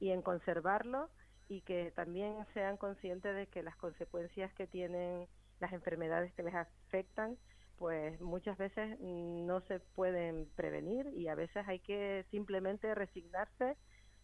y 0.00 0.10
en 0.10 0.22
conservarlo 0.22 1.10
y 1.48 1.60
que 1.60 1.92
también 1.92 2.44
sean 2.54 2.76
conscientes 2.76 3.36
de 3.36 3.46
que 3.46 3.62
las 3.62 3.76
consecuencias 3.76 4.52
que 4.54 4.66
tienen 4.66 5.28
las 5.60 5.72
enfermedades 5.72 6.32
que 6.34 6.42
les 6.42 6.54
afectan 6.54 7.36
pues 7.78 8.20
muchas 8.20 8.56
veces 8.58 8.98
no 9.00 9.60
se 9.62 9.80
pueden 9.80 10.48
prevenir 10.56 11.06
y 11.14 11.28
a 11.28 11.34
veces 11.34 11.66
hay 11.66 11.80
que 11.80 12.24
simplemente 12.30 12.94
resignarse 12.94 13.76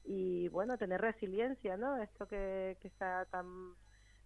y 0.04 0.48
bueno 0.48 0.78
tener 0.78 1.00
resiliencia 1.00 1.76
no 1.76 1.96
esto 1.96 2.26
que, 2.28 2.78
que 2.80 2.88
está 2.88 3.26
tan 3.26 3.74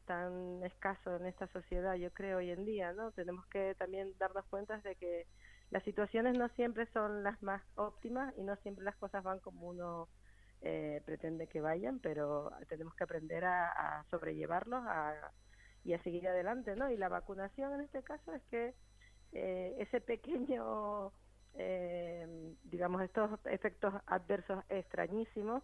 tan 0.04 0.62
escaso 0.64 1.16
en 1.16 1.26
esta 1.26 1.46
sociedad, 1.48 1.94
yo 1.94 2.12
creo, 2.12 2.38
hoy 2.38 2.50
en 2.50 2.64
día, 2.64 2.92
¿no? 2.92 3.12
Tenemos 3.12 3.46
que 3.46 3.74
también 3.76 4.12
darnos 4.18 4.44
cuenta 4.46 4.78
de 4.78 4.96
que 4.96 5.26
las 5.70 5.82
situaciones 5.84 6.36
no 6.36 6.48
siempre 6.50 6.86
son 6.92 7.22
las 7.22 7.42
más 7.42 7.62
óptimas 7.76 8.34
y 8.36 8.42
no 8.42 8.56
siempre 8.56 8.84
las 8.84 8.96
cosas 8.96 9.22
van 9.24 9.40
como 9.40 9.68
uno 9.68 10.08
eh, 10.60 11.02
pretende 11.04 11.48
que 11.48 11.60
vayan, 11.60 11.98
pero 11.98 12.52
tenemos 12.68 12.94
que 12.94 13.04
aprender 13.04 13.44
a, 13.44 14.04
sobrellevarlos 14.10 14.84
y 15.84 15.92
a 15.94 16.02
seguir 16.02 16.28
adelante, 16.28 16.76
¿no? 16.76 16.90
Y 16.90 16.96
la 16.96 17.08
vacunación 17.08 17.72
en 17.72 17.80
este 17.80 18.02
caso 18.02 18.32
es 18.32 18.42
que 18.44 18.74
eh, 19.32 19.74
ese 19.78 20.00
pequeño, 20.00 21.12
eh, 21.54 22.54
digamos, 22.64 23.02
estos 23.02 23.40
efectos 23.46 23.94
adversos 24.06 24.62
extrañísimos, 24.68 25.62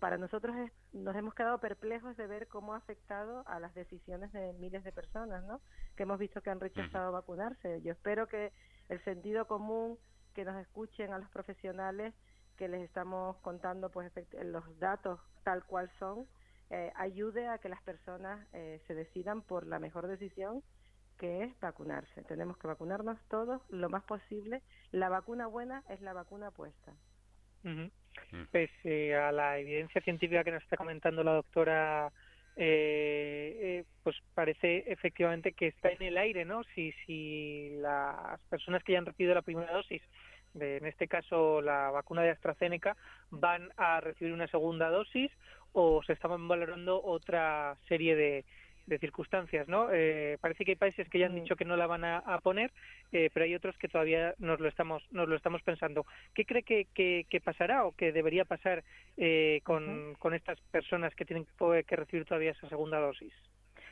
para 0.00 0.18
nosotros 0.18 0.56
nos 0.92 1.14
hemos 1.14 1.34
quedado 1.34 1.58
perplejos 1.58 2.16
de 2.16 2.26
ver 2.26 2.48
cómo 2.48 2.74
ha 2.74 2.78
afectado 2.78 3.44
a 3.46 3.60
las 3.60 3.72
decisiones 3.74 4.32
de 4.32 4.52
miles 4.54 4.82
de 4.82 4.90
personas, 4.90 5.44
¿no? 5.44 5.60
Que 5.96 6.02
hemos 6.02 6.18
visto 6.18 6.42
que 6.42 6.50
han 6.50 6.58
rechazado 6.58 7.12
vacunarse. 7.12 7.80
Yo 7.82 7.92
espero 7.92 8.26
que 8.26 8.52
el 8.88 9.02
sentido 9.04 9.46
común, 9.46 9.98
que 10.34 10.44
nos 10.44 10.56
escuchen 10.56 11.12
a 11.12 11.18
los 11.18 11.30
profesionales, 11.30 12.12
que 12.56 12.66
les 12.66 12.82
estamos 12.82 13.36
contando 13.38 13.90
pues 13.90 14.12
los 14.42 14.78
datos 14.80 15.20
tal 15.44 15.64
cual 15.64 15.90
son, 15.98 16.26
eh, 16.70 16.92
ayude 16.96 17.46
a 17.48 17.58
que 17.58 17.68
las 17.68 17.82
personas 17.82 18.44
eh, 18.52 18.82
se 18.88 18.94
decidan 18.94 19.42
por 19.42 19.66
la 19.66 19.78
mejor 19.78 20.08
decisión 20.08 20.62
que 21.18 21.44
es 21.44 21.60
vacunarse. 21.60 22.22
Tenemos 22.24 22.58
que 22.58 22.66
vacunarnos 22.66 23.16
todos 23.28 23.62
lo 23.68 23.88
más 23.88 24.02
posible. 24.04 24.60
La 24.90 25.08
vacuna 25.08 25.46
buena 25.46 25.84
es 25.88 26.00
la 26.00 26.14
vacuna 26.14 26.50
puesta. 26.50 26.96
Uh 27.64 28.01
a 29.14 29.32
la 29.32 29.58
evidencia 29.58 30.00
científica 30.00 30.44
que 30.44 30.52
nos 30.52 30.62
está 30.62 30.76
comentando 30.76 31.22
la 31.22 31.34
doctora, 31.34 32.12
eh, 32.56 33.84
pues 34.02 34.16
parece 34.34 34.84
efectivamente 34.86 35.52
que 35.52 35.68
está 35.68 35.90
en 35.90 36.02
el 36.02 36.18
aire, 36.18 36.44
¿no? 36.44 36.62
Si, 36.74 36.92
si 37.06 37.70
las 37.80 38.40
personas 38.50 38.82
que 38.84 38.92
ya 38.92 38.98
han 38.98 39.06
recibido 39.06 39.34
la 39.34 39.42
primera 39.42 39.72
dosis 39.72 40.02
en 40.54 40.86
este 40.86 41.08
caso 41.08 41.60
la 41.60 41.90
vacuna 41.90 42.22
de 42.22 42.30
AstraZeneca, 42.30 42.96
van 43.30 43.70
a 43.76 44.00
recibir 44.00 44.32
una 44.32 44.48
segunda 44.48 44.90
dosis 44.90 45.30
o 45.72 46.02
se 46.02 46.12
estaban 46.12 46.46
valorando 46.48 47.02
otra 47.02 47.76
serie 47.88 48.14
de, 48.14 48.44
circunstancias, 48.98 49.68
¿no? 49.68 49.88
Eh, 49.92 50.38
parece 50.40 50.64
que 50.64 50.72
hay 50.72 50.76
países 50.76 51.08
que 51.08 51.18
ya 51.18 51.26
han 51.26 51.34
dicho 51.34 51.56
que 51.56 51.64
no 51.64 51.76
la 51.76 51.86
van 51.86 52.04
a, 52.04 52.22
poner, 52.42 52.72
eh, 53.12 53.30
pero 53.32 53.44
hay 53.44 53.54
otros 53.54 53.76
que 53.78 53.88
todavía 53.88 54.34
nos 54.38 54.60
lo 54.60 54.68
estamos 54.68 55.02
nos 55.10 55.28
lo 55.28 55.36
estamos 55.36 55.62
pensando. 55.62 56.06
¿Qué 56.34 56.44
cree 56.44 56.62
que, 56.62 56.86
que, 56.94 57.40
pasará 57.40 57.84
o 57.84 57.92
que 57.92 58.12
debería 58.12 58.44
pasar 58.44 58.84
eh, 59.16 59.60
con, 59.64 60.14
con 60.18 60.34
estas 60.34 60.60
personas 60.70 61.14
que 61.14 61.24
tienen 61.24 61.46
que 61.86 61.96
recibir 61.96 62.24
todavía 62.24 62.52
esa 62.52 62.68
segunda 62.68 62.98
dosis? 62.98 63.32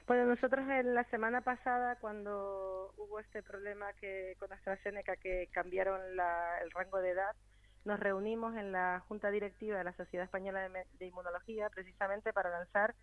Bueno, 0.07 0.27
nosotros 0.27 0.69
en 0.69 0.95
la 0.95 1.05
semana 1.05 1.41
pasada, 1.41 1.97
cuando 2.01 2.93
hubo 2.97 3.21
este 3.21 3.43
problema 3.43 3.93
que 4.01 4.35
con 4.39 4.53
AstraZeneca 4.53 5.17
que 5.17 5.49
cambiaron 5.53 6.01
el 6.03 6.71
rango 6.73 6.99
de 6.99 7.11
edad, 7.11 7.37
nos 7.85 7.99
reunimos 7.99 8.57
en 8.57 8.73
la 8.73 9.03
Junta 9.09 9.31
Directiva 9.31 9.79
de 9.79 9.85
la 9.85 9.97
Sociedad 9.97 10.25
Española 10.25 10.69
de, 10.69 11.07
Inmunología 11.07 11.71
precisamente 11.71 12.33
para 12.33 12.51
lanzar 12.51 12.95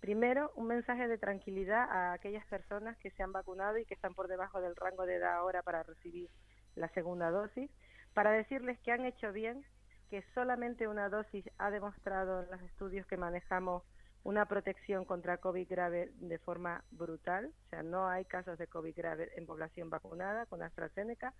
primero 0.00 0.52
un 0.56 0.66
mensaje 0.66 1.08
de 1.08 1.18
tranquilidad 1.18 1.90
a 1.90 2.12
aquellas 2.12 2.46
personas 2.46 2.96
que 2.98 3.10
se 3.10 3.22
han 3.22 3.32
vacunado 3.32 3.78
y 3.78 3.84
que 3.84 3.94
están 3.94 4.14
por 4.14 4.28
debajo 4.28 4.60
del 4.60 4.76
rango 4.76 5.06
de 5.06 5.16
edad 5.16 5.34
ahora 5.34 5.62
para 5.62 5.82
recibir 5.82 6.30
la 6.74 6.88
segunda 6.90 7.30
dosis, 7.30 7.70
para 8.14 8.30
decirles 8.30 8.78
que 8.80 8.92
han 8.92 9.04
hecho 9.04 9.32
bien, 9.32 9.64
que 10.10 10.22
solamente 10.34 10.88
una 10.88 11.08
dosis 11.08 11.44
ha 11.58 11.70
demostrado 11.70 12.42
en 12.42 12.50
los 12.50 12.62
estudios 12.62 13.06
que 13.06 13.16
manejamos 13.16 13.82
una 14.22 14.46
protección 14.46 15.04
contra 15.04 15.38
COVID 15.38 15.68
grave 15.68 16.10
de 16.16 16.38
forma 16.38 16.82
brutal, 16.90 17.52
o 17.66 17.68
sea, 17.70 17.82
no 17.82 18.08
hay 18.08 18.24
casos 18.24 18.58
de 18.58 18.66
COVID 18.66 18.96
grave 18.96 19.30
en 19.36 19.46
población 19.46 19.88
vacunada 19.88 20.46
con 20.46 20.62
AstraZeneca 20.62 21.32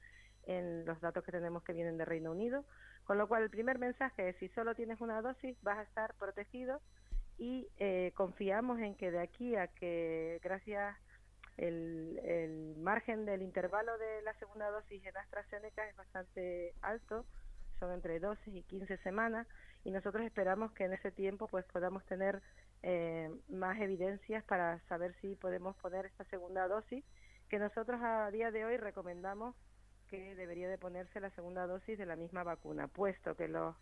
en 0.45 0.85
los 0.85 1.01
datos 1.01 1.25
que 1.25 1.33
tenemos 1.33 1.65
que 1.65 1.73
vienen 1.73 1.99
de 1.99 2.05
Reino 2.05 2.31
Unido, 2.31 2.65
con 3.05 3.19
lo 3.19 3.27
cual 3.27 3.43
el 3.43 3.51
primer 3.51 3.79
mensaje 3.79 4.29
es 4.29 4.37
si 4.37 4.49
solo 4.51 4.75
tienes 4.77 5.01
una 5.01 5.21
dosis 5.21 5.61
vas 5.63 5.79
a 5.79 5.83
estar 5.83 6.15
protegido 6.15 6.81
y 7.39 7.69
eh, 7.79 8.13
confiamos 8.15 8.79
en 8.81 8.95
que 8.95 9.11
de 9.11 9.21
aquí 9.21 9.57
a 9.57 9.69
que 9.69 10.41
gracias 10.43 10.97
el, 11.57 12.19
el 12.25 12.77
margen 12.77 13.25
del 13.25 13.43
intervalo 13.43 13.97
de 13.99 14.23
la 14.23 14.35
segunda 14.39 14.71
dosis 14.71 15.05
en 15.05 15.17
AstraZeneca 15.17 15.89
es 15.89 15.97
bastante 15.97 16.75
alto, 16.83 17.25
son 17.79 17.93
entre 17.93 18.21
12 18.21 18.51
y 18.51 18.63
15 18.63 18.99
semanas 18.99 19.47
y 19.85 19.91
nosotros 19.91 20.25
esperamos 20.25 20.73
que 20.73 20.85
en 20.85 20.95
ese 20.95 21.11
tiempo 21.13 21.47
pues 21.49 21.65
podamos 21.67 22.05
tener 22.07 22.43
eh, 22.83 23.31
más 23.49 23.81
evidencias 23.81 24.45
para 24.45 24.81
saber 24.89 25.15
si 25.21 25.35
podemos 25.37 25.77
poner 25.77 26.07
esta 26.07 26.25
segunda 26.25 26.69
dosis, 26.69 27.05
que 27.49 27.59
nosotros 27.59 28.01
a 28.03 28.31
día 28.31 28.51
de 28.51 28.65
hoy 28.65 28.77
recomendamos 28.77 29.55
que 30.09 30.35
debería 30.37 30.69
de 30.69 30.79
ponerse 30.79 31.21
la 31.21 31.31
segunda 31.31 31.67
dosis 31.67 31.99
de 31.99 32.07
la 32.07 32.17
misma 32.17 32.45
vacuna, 32.45 32.87
puesto 32.89 33.35
que 33.37 33.49
los 33.49 33.75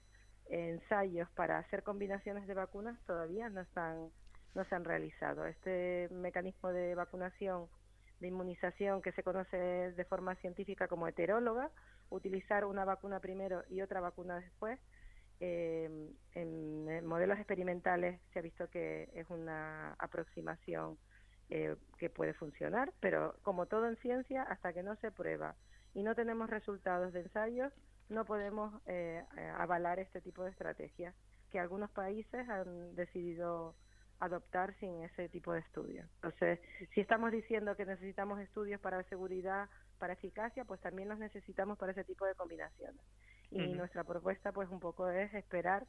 ensayos 0.46 1.28
para 1.30 1.58
hacer 1.58 1.82
combinaciones 1.82 2.46
de 2.46 2.54
vacunas 2.54 2.98
todavía 3.06 3.48
no 3.48 3.60
están 3.60 4.10
no 4.54 4.64
se 4.64 4.74
han 4.74 4.84
realizado. 4.84 5.46
Este 5.46 6.08
mecanismo 6.10 6.72
de 6.72 6.94
vacunación 6.94 7.66
de 8.20 8.28
inmunización 8.28 9.02
que 9.02 9.12
se 9.12 9.22
conoce 9.22 9.56
de 9.56 10.04
forma 10.04 10.36
científica 10.36 10.86
como 10.88 11.08
heteróloga, 11.08 11.70
utilizar 12.10 12.64
una 12.64 12.84
vacuna 12.84 13.20
primero 13.20 13.64
y 13.68 13.80
otra 13.82 14.00
vacuna 14.00 14.38
después, 14.38 14.78
eh, 15.40 16.10
en, 16.34 17.06
modelos 17.06 17.38
experimentales 17.38 18.20
se 18.32 18.38
ha 18.38 18.42
visto 18.42 18.68
que 18.70 19.10
es 19.14 19.28
una 19.30 19.94
aproximación 19.94 20.96
eh, 21.50 21.76
que 21.98 22.08
puede 22.08 22.34
funcionar, 22.34 22.92
pero 23.00 23.36
como 23.42 23.66
todo 23.66 23.88
en 23.88 23.96
ciencia, 23.96 24.42
hasta 24.44 24.72
que 24.72 24.82
no 24.82 24.96
se 24.96 25.10
prueba 25.10 25.56
y 25.92 26.02
no 26.02 26.14
tenemos 26.14 26.48
resultados 26.48 27.12
de 27.12 27.20
ensayos, 27.20 27.72
no 28.08 28.24
podemos 28.24 28.72
eh, 28.86 29.22
avalar 29.58 29.98
este 29.98 30.20
tipo 30.20 30.44
de 30.44 30.50
estrategias 30.50 31.14
que 31.50 31.58
algunos 31.58 31.90
países 31.90 32.48
han 32.48 32.94
decidido 32.94 33.74
adoptar 34.20 34.74
sin 34.80 35.02
ese 35.02 35.28
tipo 35.28 35.52
de 35.52 35.60
estudios. 35.60 36.06
Entonces, 36.16 36.60
si 36.94 37.00
estamos 37.00 37.32
diciendo 37.32 37.76
que 37.76 37.84
necesitamos 37.84 38.40
estudios 38.40 38.80
para 38.80 39.02
seguridad, 39.04 39.68
para 39.98 40.14
eficacia, 40.14 40.64
pues 40.64 40.80
también 40.80 41.08
los 41.08 41.18
necesitamos 41.18 41.78
para 41.78 41.92
ese 41.92 42.04
tipo 42.04 42.24
de 42.24 42.34
combinaciones 42.34 43.00
y 43.50 43.74
nuestra 43.74 44.04
propuesta 44.04 44.52
pues 44.52 44.68
un 44.70 44.80
poco 44.80 45.08
es 45.08 45.32
esperar 45.34 45.84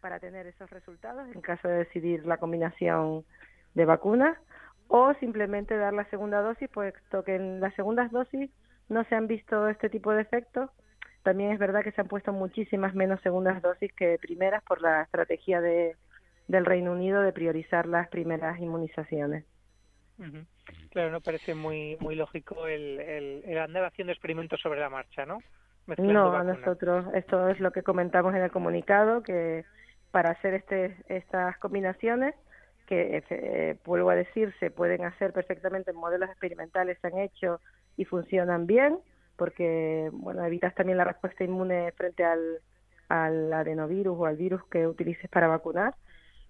para 0.00 0.18
tener 0.18 0.46
esos 0.46 0.70
resultados 0.70 1.28
en 1.34 1.40
caso 1.40 1.68
de 1.68 1.78
decidir 1.78 2.24
la 2.26 2.38
combinación 2.38 3.24
de 3.74 3.84
vacunas 3.84 4.38
o 4.88 5.12
simplemente 5.14 5.76
dar 5.76 5.92
la 5.92 6.08
segunda 6.10 6.40
dosis 6.40 6.68
puesto 6.70 7.22
que 7.24 7.36
en 7.36 7.60
las 7.60 7.74
segundas 7.74 8.10
dosis 8.10 8.50
no 8.88 9.04
se 9.04 9.14
han 9.14 9.26
visto 9.26 9.68
este 9.68 9.90
tipo 9.90 10.12
de 10.12 10.22
efectos 10.22 10.70
también 11.22 11.52
es 11.52 11.58
verdad 11.58 11.82
que 11.82 11.92
se 11.92 12.00
han 12.00 12.08
puesto 12.08 12.32
muchísimas 12.32 12.94
menos 12.94 13.20
segundas 13.22 13.62
dosis 13.62 13.92
que 13.92 14.18
primeras 14.20 14.62
por 14.64 14.80
la 14.80 15.02
estrategia 15.02 15.60
de, 15.60 15.96
del 16.48 16.64
Reino 16.64 16.92
Unido 16.92 17.22
de 17.22 17.32
priorizar 17.32 17.86
las 17.86 18.08
primeras 18.08 18.58
inmunizaciones. 18.60 19.44
Claro, 20.90 21.10
no 21.10 21.20
parece 21.20 21.54
muy 21.54 21.96
muy 22.00 22.14
lógico 22.14 22.66
el, 22.66 23.00
el, 23.00 23.42
el 23.44 23.58
andar 23.58 23.84
haciendo 23.84 24.12
experimentos 24.12 24.60
sobre 24.60 24.78
la 24.78 24.90
marcha, 24.90 25.26
¿no? 25.26 25.38
no, 25.98 26.32
a 26.32 26.44
nosotros, 26.44 27.06
esto 27.14 27.48
es 27.48 27.58
lo 27.60 27.72
que 27.72 27.82
comentamos 27.82 28.34
en 28.34 28.42
el 28.42 28.50
comunicado, 28.50 29.22
que 29.22 29.64
para 30.10 30.30
hacer 30.30 30.54
este, 30.54 30.96
estas 31.08 31.58
combinaciones, 31.58 32.34
que 32.86 33.24
eh, 33.30 33.76
vuelvo 33.84 34.10
a 34.10 34.14
decir, 34.14 34.54
se 34.60 34.70
pueden 34.70 35.04
hacer 35.04 35.32
perfectamente 35.32 35.90
en 35.90 35.96
modelos 35.96 36.28
experimentales, 36.28 36.98
se 37.00 37.06
han 37.08 37.18
hecho 37.18 37.60
y 37.96 38.04
funcionan 38.04 38.66
bien, 38.66 38.98
porque 39.42 40.08
bueno, 40.12 40.44
evitas 40.44 40.72
también 40.72 40.98
la 40.98 41.02
respuesta 41.02 41.42
inmune 41.42 41.90
frente 41.96 42.22
al, 42.22 42.60
al 43.08 43.52
adenovirus 43.52 44.16
o 44.16 44.26
al 44.26 44.36
virus 44.36 44.62
que 44.70 44.86
utilices 44.86 45.28
para 45.28 45.48
vacunar. 45.48 45.96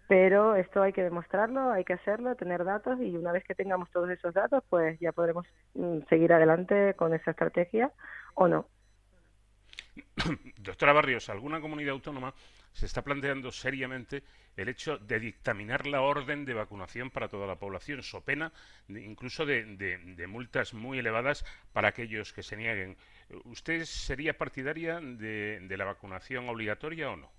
Pero 0.08 0.56
esto 0.56 0.82
hay 0.82 0.92
que 0.92 1.02
demostrarlo, 1.02 1.70
hay 1.70 1.84
que 1.84 1.94
hacerlo, 1.94 2.36
tener 2.36 2.64
datos 2.64 3.00
y 3.00 3.16
una 3.16 3.32
vez 3.32 3.44
que 3.44 3.54
tengamos 3.54 3.90
todos 3.90 4.10
esos 4.10 4.34
datos, 4.34 4.62
pues 4.68 5.00
ya 5.00 5.10
podremos 5.12 5.46
mm, 5.72 6.00
seguir 6.10 6.34
adelante 6.34 6.92
con 6.92 7.14
esa 7.14 7.30
estrategia 7.30 7.90
o 8.34 8.46
no. 8.46 8.66
Doctora 10.58 10.92
Barrios, 10.92 11.30
¿alguna 11.30 11.62
comunidad 11.62 11.94
autónoma 11.94 12.34
se 12.72 12.86
está 12.86 13.02
planteando 13.02 13.50
seriamente 13.50 14.22
el 14.56 14.68
hecho 14.68 14.98
de 14.98 15.18
dictaminar 15.18 15.86
la 15.86 16.02
orden 16.02 16.44
de 16.44 16.54
vacunación 16.54 17.10
para 17.10 17.28
toda 17.28 17.46
la 17.46 17.56
población, 17.56 18.02
so 18.02 18.20
pena 18.20 18.52
incluso 18.88 19.46
de, 19.46 20.26
multas 20.28 20.74
muy 20.74 20.98
elevadas 20.98 21.44
para 21.72 21.88
aquellos 21.88 22.32
que 22.32 22.42
se 22.42 22.56
nieguen? 22.56 22.96
¿Usted 23.44 23.84
sería 23.84 24.36
partidaria 24.36 25.00
de, 25.00 25.74
la 25.76 25.84
vacunación 25.84 26.48
obligatoria 26.48 27.10
o 27.10 27.16
no? 27.16 27.30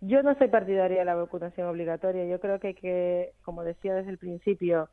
Yo 0.00 0.22
no 0.22 0.34
soy 0.36 0.48
partidaria 0.48 1.00
de 1.00 1.04
la 1.04 1.14
vacunación 1.14 1.68
obligatoria. 1.68 2.24
Yo 2.24 2.40
creo 2.40 2.58
que 2.58 2.68
hay 2.68 2.74
que, 2.74 3.32
como 3.42 3.62
decía 3.64 3.94
desde 3.94 4.10
el 4.10 4.16
principio, 4.16 4.88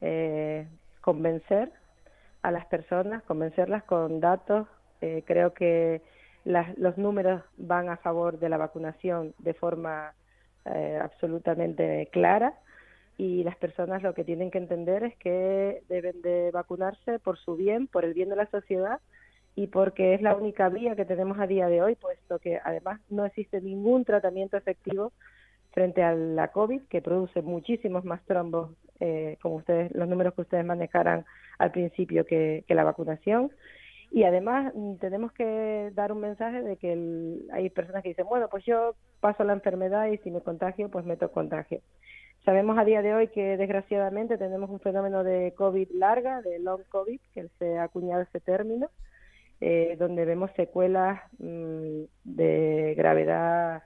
eh, 0.00 0.66
convencer 1.00 1.70
a 2.42 2.50
las 2.50 2.66
personas, 2.66 3.22
convencerlas 3.22 3.84
con 3.84 4.18
datos. 4.18 4.66
Eh, 5.00 5.22
creo 5.24 5.54
que 5.54 6.02
los 6.44 6.96
números 6.98 7.42
van 7.56 7.88
a 7.88 7.96
favor 7.98 8.38
de 8.38 8.48
la 8.48 8.56
vacunación 8.56 9.34
de 9.38 9.54
forma 9.54 10.14
eh, 10.64 10.98
absolutamente 11.00 12.08
clara. 12.12 12.54
y 13.16 13.42
las 13.42 13.56
personas 13.56 14.02
lo 14.02 14.14
que 14.14 14.24
tienen 14.24 14.50
que 14.50 14.58
entender 14.58 15.02
es 15.02 15.16
que 15.16 15.82
deben 15.88 16.22
de 16.22 16.50
vacunarse 16.52 17.18
por 17.18 17.36
su 17.36 17.56
bien, 17.56 17.88
por 17.88 18.04
el 18.04 18.14
bien 18.14 18.28
de 18.28 18.36
la 18.36 18.46
sociedad 18.46 19.00
y 19.56 19.66
porque 19.66 20.14
es 20.14 20.22
la 20.22 20.36
única 20.36 20.68
vía 20.68 20.94
que 20.94 21.04
tenemos 21.04 21.36
a 21.40 21.48
día 21.48 21.66
de 21.66 21.82
hoy, 21.82 21.96
puesto 21.96 22.38
que 22.38 22.60
además 22.64 23.00
no 23.10 23.24
existe 23.24 23.60
ningún 23.60 24.04
tratamiento 24.04 24.56
efectivo 24.56 25.12
frente 25.72 26.02
a 26.02 26.14
la 26.14 26.48
COVID, 26.48 26.82
que 26.82 27.02
produce 27.02 27.42
muchísimos 27.42 28.04
más 28.04 28.24
trombos, 28.24 28.70
eh, 29.00 29.36
como 29.42 29.56
ustedes, 29.56 29.92
los 29.96 30.08
números 30.08 30.34
que 30.34 30.42
ustedes 30.42 30.64
manejaran 30.64 31.24
al 31.58 31.72
principio, 31.72 32.24
que, 32.24 32.64
la 32.68 32.84
vacunación. 32.84 33.50
Y 34.10 34.24
además 34.24 34.72
mm, 34.74 34.94
tenemos 34.96 35.32
que 35.32 35.90
dar 35.94 36.12
un 36.12 36.20
mensaje 36.20 36.62
de 36.62 36.76
que 36.76 37.40
hay 37.52 37.70
personas 37.70 38.02
que 38.02 38.10
dicen, 38.10 38.26
bueno, 38.28 38.48
pues 38.48 38.64
yo 38.64 38.94
paso 39.20 39.44
la 39.44 39.52
enfermedad 39.52 40.06
y 40.06 40.18
si 40.18 40.30
me 40.30 40.40
contagio, 40.40 40.90
pues 40.90 41.04
meto 41.04 41.30
contagio. 41.30 41.80
Sabemos 42.44 42.78
a 42.78 42.84
día 42.84 43.02
de 43.02 43.14
hoy 43.14 43.28
que 43.28 43.56
desgraciadamente 43.56 44.38
tenemos 44.38 44.70
un 44.70 44.80
fenómeno 44.80 45.24
de 45.24 45.52
COVID 45.56 45.90
larga, 45.92 46.40
de 46.40 46.58
long 46.58 46.82
COVID, 46.88 47.20
que 47.34 47.48
se 47.58 47.78
ha 47.78 47.84
acuñado 47.84 48.22
ese 48.22 48.40
término, 48.40 48.88
eh, 49.60 49.96
donde 49.98 50.24
vemos 50.24 50.50
secuelas 50.56 51.20
mm, 51.38 52.04
de 52.24 52.94
gravedad 52.96 53.82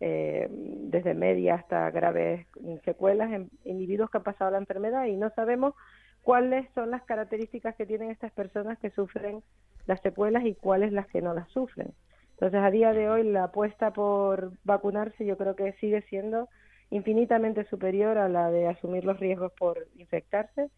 eh, 0.00 0.46
desde 0.48 1.12
media 1.12 1.56
hasta 1.56 1.90
graves 1.90 2.46
secuelas 2.84 3.32
en 3.32 3.50
individuos 3.64 4.10
que 4.10 4.18
han 4.18 4.22
pasado 4.22 4.52
la 4.52 4.58
enfermedad 4.58 5.06
y 5.06 5.16
no 5.16 5.28
sabemos 5.30 5.74
cuáles 6.22 6.68
son 6.74 6.90
las 6.90 7.02
características 7.02 7.74
que 7.76 7.86
tienen 7.86 8.10
estas 8.10 8.32
personas 8.32 8.78
que 8.78 8.90
sufren 8.90 9.42
las 9.86 10.00
secuelas 10.02 10.44
y 10.44 10.54
cuáles 10.54 10.92
las 10.92 11.06
que 11.06 11.22
no 11.22 11.34
las 11.34 11.48
sufren. 11.50 11.94
Entonces, 12.32 12.60
a 12.60 12.70
día 12.70 12.92
de 12.92 13.08
hoy, 13.08 13.24
la 13.24 13.44
apuesta 13.44 13.92
por 13.92 14.52
vacunarse 14.64 15.24
yo 15.24 15.36
creo 15.36 15.56
que 15.56 15.72
sigue 15.74 16.02
siendo 16.02 16.48
infinitamente 16.90 17.64
superior 17.64 18.16
a 18.18 18.28
la 18.28 18.50
de 18.50 18.68
asumir 18.68 19.04
los 19.04 19.18
riesgos 19.18 19.52
por 19.52 19.88
infectarse 19.96 20.70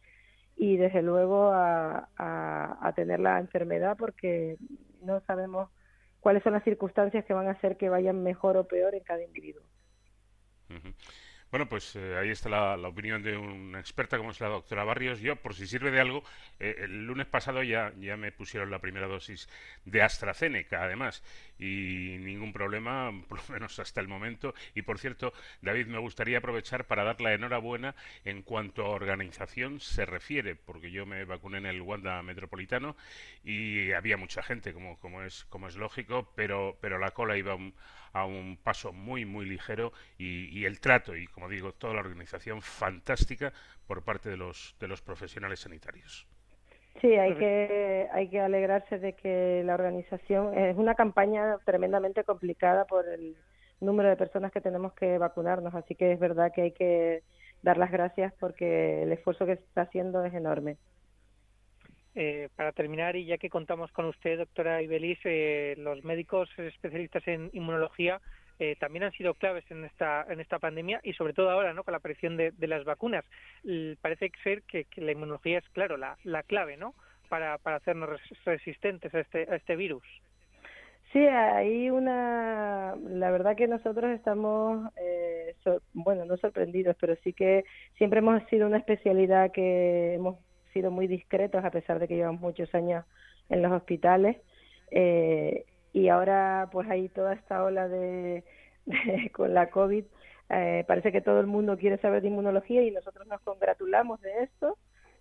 y 0.56 0.76
desde 0.76 1.02
luego 1.02 1.50
a, 1.52 2.08
tener 2.96 3.20
la 3.20 3.38
enfermedad 3.38 3.96
porque 3.96 4.56
no 5.02 5.20
sabemos 5.22 5.70
cuáles 6.20 6.42
son 6.42 6.52
las 6.52 6.64
circunstancias 6.64 7.24
que 7.24 7.32
van 7.32 7.48
a 7.48 7.52
hacer 7.52 7.76
que 7.76 7.88
vayan 7.88 8.22
mejor 8.22 8.56
o 8.56 8.66
peor 8.66 8.94
en 8.94 9.02
cada 9.02 9.22
individuo. 9.22 9.62
Bueno, 11.50 11.68
pues 11.68 11.96
eh, 11.96 12.16
ahí 12.16 12.30
está 12.30 12.48
la, 12.48 12.88
opinión 12.88 13.22
de 13.24 13.36
una 13.36 13.80
experta 13.80 14.16
como 14.18 14.30
es 14.30 14.40
la 14.40 14.48
doctora 14.48 14.84
Barrios. 14.84 15.20
Yo, 15.20 15.34
por 15.34 15.54
si 15.54 15.66
sirve 15.66 15.90
de 15.90 16.00
algo, 16.00 16.22
eh, 16.60 16.76
el 16.82 17.06
lunes 17.06 17.26
pasado 17.26 17.64
ya, 17.64 17.92
ya 17.98 18.16
me 18.16 18.30
pusieron 18.30 18.70
la 18.70 18.78
primera 18.78 19.08
dosis 19.08 19.48
de 19.84 20.00
AstraZeneca, 20.00 20.84
además, 20.84 21.24
y 21.60 22.16
ningún 22.18 22.52
problema, 22.52 23.12
por 23.28 23.38
lo 23.38 23.54
menos 23.54 23.78
hasta 23.78 24.00
el 24.00 24.08
momento. 24.08 24.54
Y 24.74 24.82
por 24.82 24.98
cierto, 24.98 25.32
David, 25.62 25.86
me 25.86 25.98
gustaría 25.98 26.38
aprovechar 26.38 26.86
para 26.86 27.04
dar 27.04 27.20
la 27.20 27.34
enhorabuena 27.34 27.94
en 28.24 28.42
cuanto 28.42 28.84
a 28.84 28.90
organización 28.90 29.80
se 29.80 30.06
refiere, 30.06 30.56
porque 30.56 30.90
yo 30.90 31.06
me 31.06 31.24
vacuné 31.24 31.58
en 31.58 31.66
el 31.66 31.82
Wanda 31.82 32.22
Metropolitano 32.22 32.96
y 33.44 33.92
había 33.92 34.16
mucha 34.16 34.42
gente, 34.42 34.72
como, 34.72 34.98
como, 34.98 35.22
es, 35.22 35.44
como 35.44 35.68
es 35.68 35.76
lógico, 35.76 36.32
pero, 36.34 36.78
pero 36.80 36.98
la 36.98 37.10
cola 37.12 37.36
iba 37.36 37.54
un 37.54 37.74
a 38.12 38.24
un 38.24 38.56
paso 38.56 38.92
muy, 38.92 39.24
muy 39.24 39.46
ligero 39.46 39.92
y, 40.18 40.64
el 40.64 40.80
trato 40.80 41.16
y, 41.16 41.26
como 41.28 41.48
digo, 41.48 41.72
toda 41.72 41.94
la 41.94 42.00
organización 42.00 42.62
fantástica 42.62 43.52
por 43.86 44.02
parte 44.02 44.28
de 44.28 44.36
los, 44.36 44.74
de 44.80 44.88
los 44.88 45.00
profesionales 45.00 45.60
sanitarios. 45.60 46.26
Sí, 47.00 47.14
hay 47.14 47.34
que, 47.34 48.08
hay 48.12 48.28
que 48.28 48.40
alegrarse 48.40 48.98
de 48.98 49.14
que 49.14 49.62
la 49.64 49.74
organización 49.74 50.56
es 50.56 50.76
una 50.76 50.94
campaña 50.94 51.56
tremendamente 51.64 52.24
complicada 52.24 52.84
por 52.84 53.08
el 53.08 53.36
número 53.80 54.10
de 54.10 54.16
personas 54.16 54.52
que 54.52 54.60
tenemos 54.60 54.92
que 54.92 55.16
vacunarnos, 55.16 55.74
así 55.74 55.94
que 55.94 56.12
es 56.12 56.18
verdad 56.18 56.52
que 56.54 56.62
hay 56.62 56.72
que 56.72 57.22
dar 57.62 57.78
las 57.78 57.90
gracias 57.90 58.34
porque 58.38 59.02
el 59.02 59.12
esfuerzo 59.12 59.46
que 59.46 59.56
se 59.56 59.62
está 59.62 59.82
haciendo 59.82 60.24
es 60.24 60.34
enorme. 60.34 60.76
Eh, 62.14 62.48
para 62.56 62.72
terminar, 62.72 63.16
y 63.16 63.24
ya 63.24 63.38
que 63.38 63.48
contamos 63.48 63.92
con 63.92 64.06
usted, 64.06 64.38
doctora 64.38 64.82
Ibelis, 64.82 65.18
eh, 65.24 65.76
los 65.78 66.04
médicos 66.04 66.50
especialistas 66.58 67.26
en 67.28 67.50
inmunología 67.52 68.20
eh, 68.62 68.76
también 68.78 69.04
han 69.04 69.12
sido 69.12 69.32
claves 69.32 69.64
en 69.70 69.86
esta, 69.86 70.26
en 70.28 70.38
esta 70.38 70.58
pandemia 70.58 71.00
y 71.02 71.14
sobre 71.14 71.32
todo 71.32 71.50
ahora, 71.50 71.72
¿no? 71.72 71.82
Con 71.82 71.92
la 71.92 71.98
aparición 71.98 72.36
de, 72.36 72.52
las 72.68 72.84
vacunas. 72.84 73.24
parece 74.02 74.30
ser 74.44 74.62
que, 74.64 74.86
la 74.96 75.12
inmunología 75.12 75.58
es, 75.58 75.68
claro, 75.70 75.96
la, 75.96 76.18
la 76.24 76.42
clave, 76.42 76.76
¿no? 76.76 76.94
Para, 77.30 77.54
hacernos 77.54 78.20
resistentes 78.44 79.14
a 79.14 79.20
este, 79.20 79.46
a 79.50 79.56
este 79.56 79.76
virus. 79.76 80.04
Sí, 81.10 81.20
hay 81.20 81.88
una. 81.88 82.96
La 83.08 83.30
verdad 83.30 83.56
que 83.56 83.66
nosotros 83.66 84.10
estamos, 84.12 84.92
bueno, 85.94 86.26
no 86.26 86.36
sorprendidos, 86.36 86.96
pero 87.00 87.16
sí 87.24 87.32
que 87.32 87.64
siempre 87.96 88.18
hemos 88.18 88.42
sido 88.50 88.66
una 88.66 88.76
especialidad 88.76 89.52
que 89.52 90.14
hemos 90.14 90.36
sido 90.74 90.90
muy 90.90 91.06
discretos 91.06 91.64
a 91.64 91.70
pesar 91.70 91.98
de 91.98 92.06
que 92.06 92.16
llevamos 92.16 92.42
muchos 92.42 92.72
años 92.74 93.04
en 93.48 93.62
los 93.62 93.72
hospitales 93.72 94.36
eh, 94.90 95.64
y 95.92 96.08
ahora 96.08 96.68
pues 96.72 96.88
hay 96.88 97.08
toda 97.08 97.34
esta 97.34 97.62
ola 97.64 97.88
de, 97.88 98.44
con 99.32 99.54
la 99.54 99.70
COVID 99.70 100.04
eh, 100.50 100.84
parece 100.86 101.12
que 101.12 101.20
todo 101.20 101.40
el 101.40 101.46
mundo 101.46 101.78
quiere 101.78 101.98
saber 101.98 102.22
de 102.22 102.28
inmunología 102.28 102.82
y 102.82 102.90
nosotros 102.90 103.26
nos 103.28 103.40
congratulamos 103.42 104.20
de 104.20 104.42
esto 104.42 104.76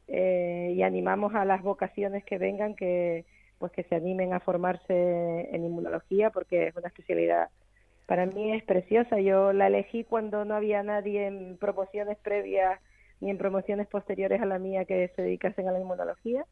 eh, 0.07 0.73
y 0.75 0.81
animamos 0.81 1.35
a 1.35 1.45
las 1.45 1.61
vocaciones 1.61 2.23
que 2.25 2.37
vengan 2.37 2.75
que 2.75 3.25
pues 3.59 3.71
que 3.73 3.83
se 3.83 3.95
animen 3.95 4.33
a 4.33 4.39
formarse 4.39 5.49
en 5.53 5.65
inmunología 5.65 6.29
porque 6.29 6.67
es 6.67 6.75
una 6.75 6.87
especialidad 6.87 7.49
para 8.09 8.25
mí 8.25 8.53
es 8.53 8.63
preciosa. 8.63 9.19
Yo 9.19 9.53
la 9.53 9.67
elegí 9.67 10.03
cuando 10.03 10.43
no 10.43 10.55
había 10.55 10.81
nadie 10.81 11.27
en 11.27 11.57
promociones 11.57 12.17
previas 12.17 12.81
ni 13.19 13.29
en 13.29 13.37
promociones 13.37 13.87
posteriores 13.87 14.41
a 14.41 14.47
la 14.47 14.57
mía 14.57 14.85
que 14.85 15.11
se 15.15 15.21
dedicasen 15.21 15.67
a 15.67 15.71
la 15.71 15.79
inmunología 15.79 16.43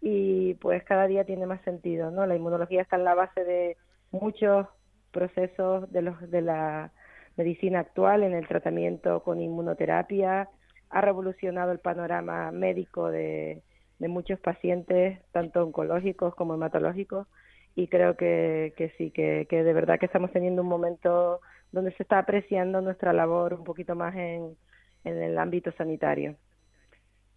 y 0.00 0.54
pues 0.54 0.82
cada 0.84 1.06
día 1.06 1.24
tiene 1.24 1.46
más 1.46 1.60
sentido, 1.62 2.10
¿no? 2.10 2.26
La 2.26 2.36
inmunología 2.36 2.82
está 2.82 2.96
en 2.96 3.04
la 3.04 3.14
base 3.14 3.44
de 3.44 3.76
muchos 4.10 4.66
procesos 5.10 5.90
de 5.92 6.02
los 6.02 6.30
de 6.30 6.42
la 6.42 6.92
medicina 7.36 7.80
actual 7.80 8.22
en 8.22 8.34
el 8.34 8.48
tratamiento 8.48 9.22
con 9.22 9.40
inmunoterapia, 9.40 10.48
ha 10.90 11.00
revolucionado 11.00 11.72
el 11.72 11.80
panorama 11.80 12.50
médico 12.52 13.10
de, 13.10 13.62
de 13.98 14.08
muchos 14.08 14.40
pacientes, 14.40 15.20
tanto 15.32 15.62
oncológicos 15.62 16.34
como 16.34 16.54
hematológicos, 16.54 17.26
y 17.74 17.88
creo 17.88 18.16
que, 18.16 18.72
que 18.76 18.90
sí, 18.96 19.10
que, 19.10 19.46
que 19.50 19.62
de 19.62 19.72
verdad 19.74 19.98
que 19.98 20.06
estamos 20.06 20.32
teniendo 20.32 20.62
un 20.62 20.68
momento 20.68 21.40
donde 21.72 21.92
se 21.92 22.02
está 22.02 22.18
apreciando 22.18 22.80
nuestra 22.80 23.12
labor 23.12 23.54
un 23.54 23.64
poquito 23.64 23.94
más 23.94 24.14
en, 24.16 24.56
en 25.04 25.22
el 25.22 25.38
ámbito 25.38 25.72
sanitario. 25.72 26.36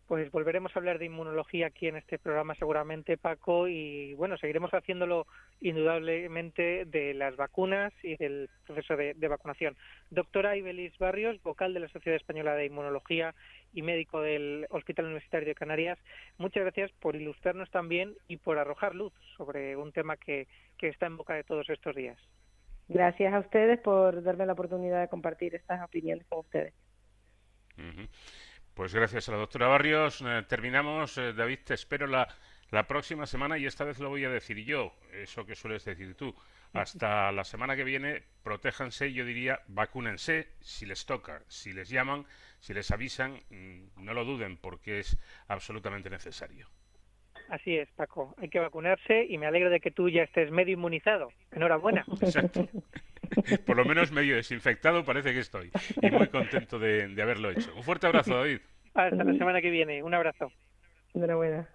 Pues 0.09 0.31
volveremos 0.31 0.75
a 0.75 0.79
hablar 0.79 0.97
de 0.97 1.05
inmunología 1.05 1.67
aquí 1.67 1.85
en 1.85 1.95
este 1.95 2.17
programa 2.17 2.55
seguramente, 2.55 3.15
Paco, 3.15 3.67
y 3.67 4.15
bueno, 4.15 4.39
seguiremos 4.39 4.71
haciéndolo 4.71 5.27
indudablemente 5.61 6.85
de 6.85 7.13
las 7.13 7.35
vacunas 7.35 7.93
y 8.01 8.17
del 8.17 8.49
proceso 8.65 8.97
de, 8.97 9.13
vacunación. 9.27 9.77
Doctora 10.09 10.57
Ibelis 10.57 10.97
Barrios, 10.97 11.39
vocal 11.43 11.75
de 11.75 11.81
la 11.81 11.89
Sociedad 11.89 12.15
Española 12.17 12.55
de 12.55 12.65
Inmunología 12.65 13.35
y 13.71 13.83
médico 13.83 14.19
del 14.21 14.65
Hospital 14.71 15.05
Universitario 15.05 15.47
de 15.47 15.53
Canarias, 15.53 15.99
muchas 16.39 16.63
gracias 16.63 16.91
por 16.93 17.15
ilustrarnos 17.15 17.69
también 17.69 18.15
y 18.27 18.37
por 18.37 18.57
arrojar 18.57 18.95
luz 18.95 19.13
sobre 19.37 19.77
un 19.77 19.91
tema 19.91 20.17
que, 20.17 20.47
que 20.79 20.87
está 20.87 21.05
en 21.05 21.17
boca 21.17 21.35
de 21.35 21.43
todos 21.43 21.69
estos 21.69 21.95
días. 21.95 22.17
Gracias 22.87 23.31
a 23.31 23.41
ustedes 23.41 23.79
por 23.79 24.23
darme 24.23 24.47
la 24.47 24.53
oportunidad 24.53 25.01
de 25.01 25.07
compartir 25.07 25.53
estas 25.53 25.83
opiniones 25.83 26.25
con 26.25 26.39
ustedes. 26.39 26.73
Pues 28.79 28.95
gracias 28.95 29.27
a 29.27 29.33
la 29.33 29.39
doctora 29.39 29.67
Barrios. 29.67 30.23
Eh, 30.25 30.43
terminamos. 30.47 31.17
Eh, 31.17 31.33
David, 31.33 31.59
te 31.65 31.73
espero 31.73 32.07
la, 32.07 32.29
la 32.71 32.87
próxima 32.87 33.25
semana 33.25 33.57
y 33.57 33.65
esta 33.65 33.83
vez 33.83 33.99
lo 33.99 34.07
voy 34.07 34.23
a 34.23 34.29
decir 34.29 34.63
yo, 34.63 34.93
eso 35.11 35.45
que 35.45 35.53
sueles 35.53 35.83
decir 35.83 36.15
tú. 36.15 36.33
Hasta 36.71 37.29
la 37.33 37.43
semana 37.43 37.75
que 37.75 37.83
viene, 37.83 38.23
protéjanse, 38.41 39.11
yo 39.11 39.25
diría, 39.25 39.59
vacúnense 39.67 40.47
si 40.61 40.85
les 40.85 41.05
toca, 41.05 41.41
si 41.49 41.73
les 41.73 41.89
llaman, 41.89 42.25
si 42.61 42.73
les 42.73 42.89
avisan, 42.91 43.41
mm, 43.49 44.05
no 44.05 44.13
lo 44.13 44.23
duden 44.23 44.55
porque 44.55 44.99
es 44.99 45.19
absolutamente 45.49 46.09
necesario. 46.09 46.69
Así 47.49 47.75
es, 47.75 47.89
Paco. 47.97 48.33
Hay 48.37 48.47
que 48.47 48.59
vacunarse 48.59 49.25
y 49.25 49.37
me 49.37 49.47
alegro 49.47 49.69
de 49.69 49.81
que 49.81 49.91
tú 49.91 50.07
ya 50.07 50.23
estés 50.23 50.51
medio 50.51 50.75
inmunizado. 50.75 51.33
Enhorabuena. 51.51 52.05
Exacto. 52.21 52.69
Por 53.65 53.77
lo 53.77 53.85
menos 53.85 54.11
medio 54.11 54.35
desinfectado 54.35 55.03
parece 55.03 55.33
que 55.33 55.39
estoy. 55.39 55.71
Y 56.01 56.11
muy 56.11 56.27
contento 56.27 56.79
de, 56.79 57.07
de 57.07 57.21
haberlo 57.21 57.51
hecho. 57.51 57.73
Un 57.75 57.83
fuerte 57.83 58.07
abrazo, 58.07 58.35
David. 58.37 58.59
Hasta 58.93 59.23
la 59.23 59.33
semana 59.33 59.61
que 59.61 59.69
viene. 59.69 60.03
Un 60.03 60.13
abrazo. 60.13 60.51
Enhorabuena. 61.13 61.67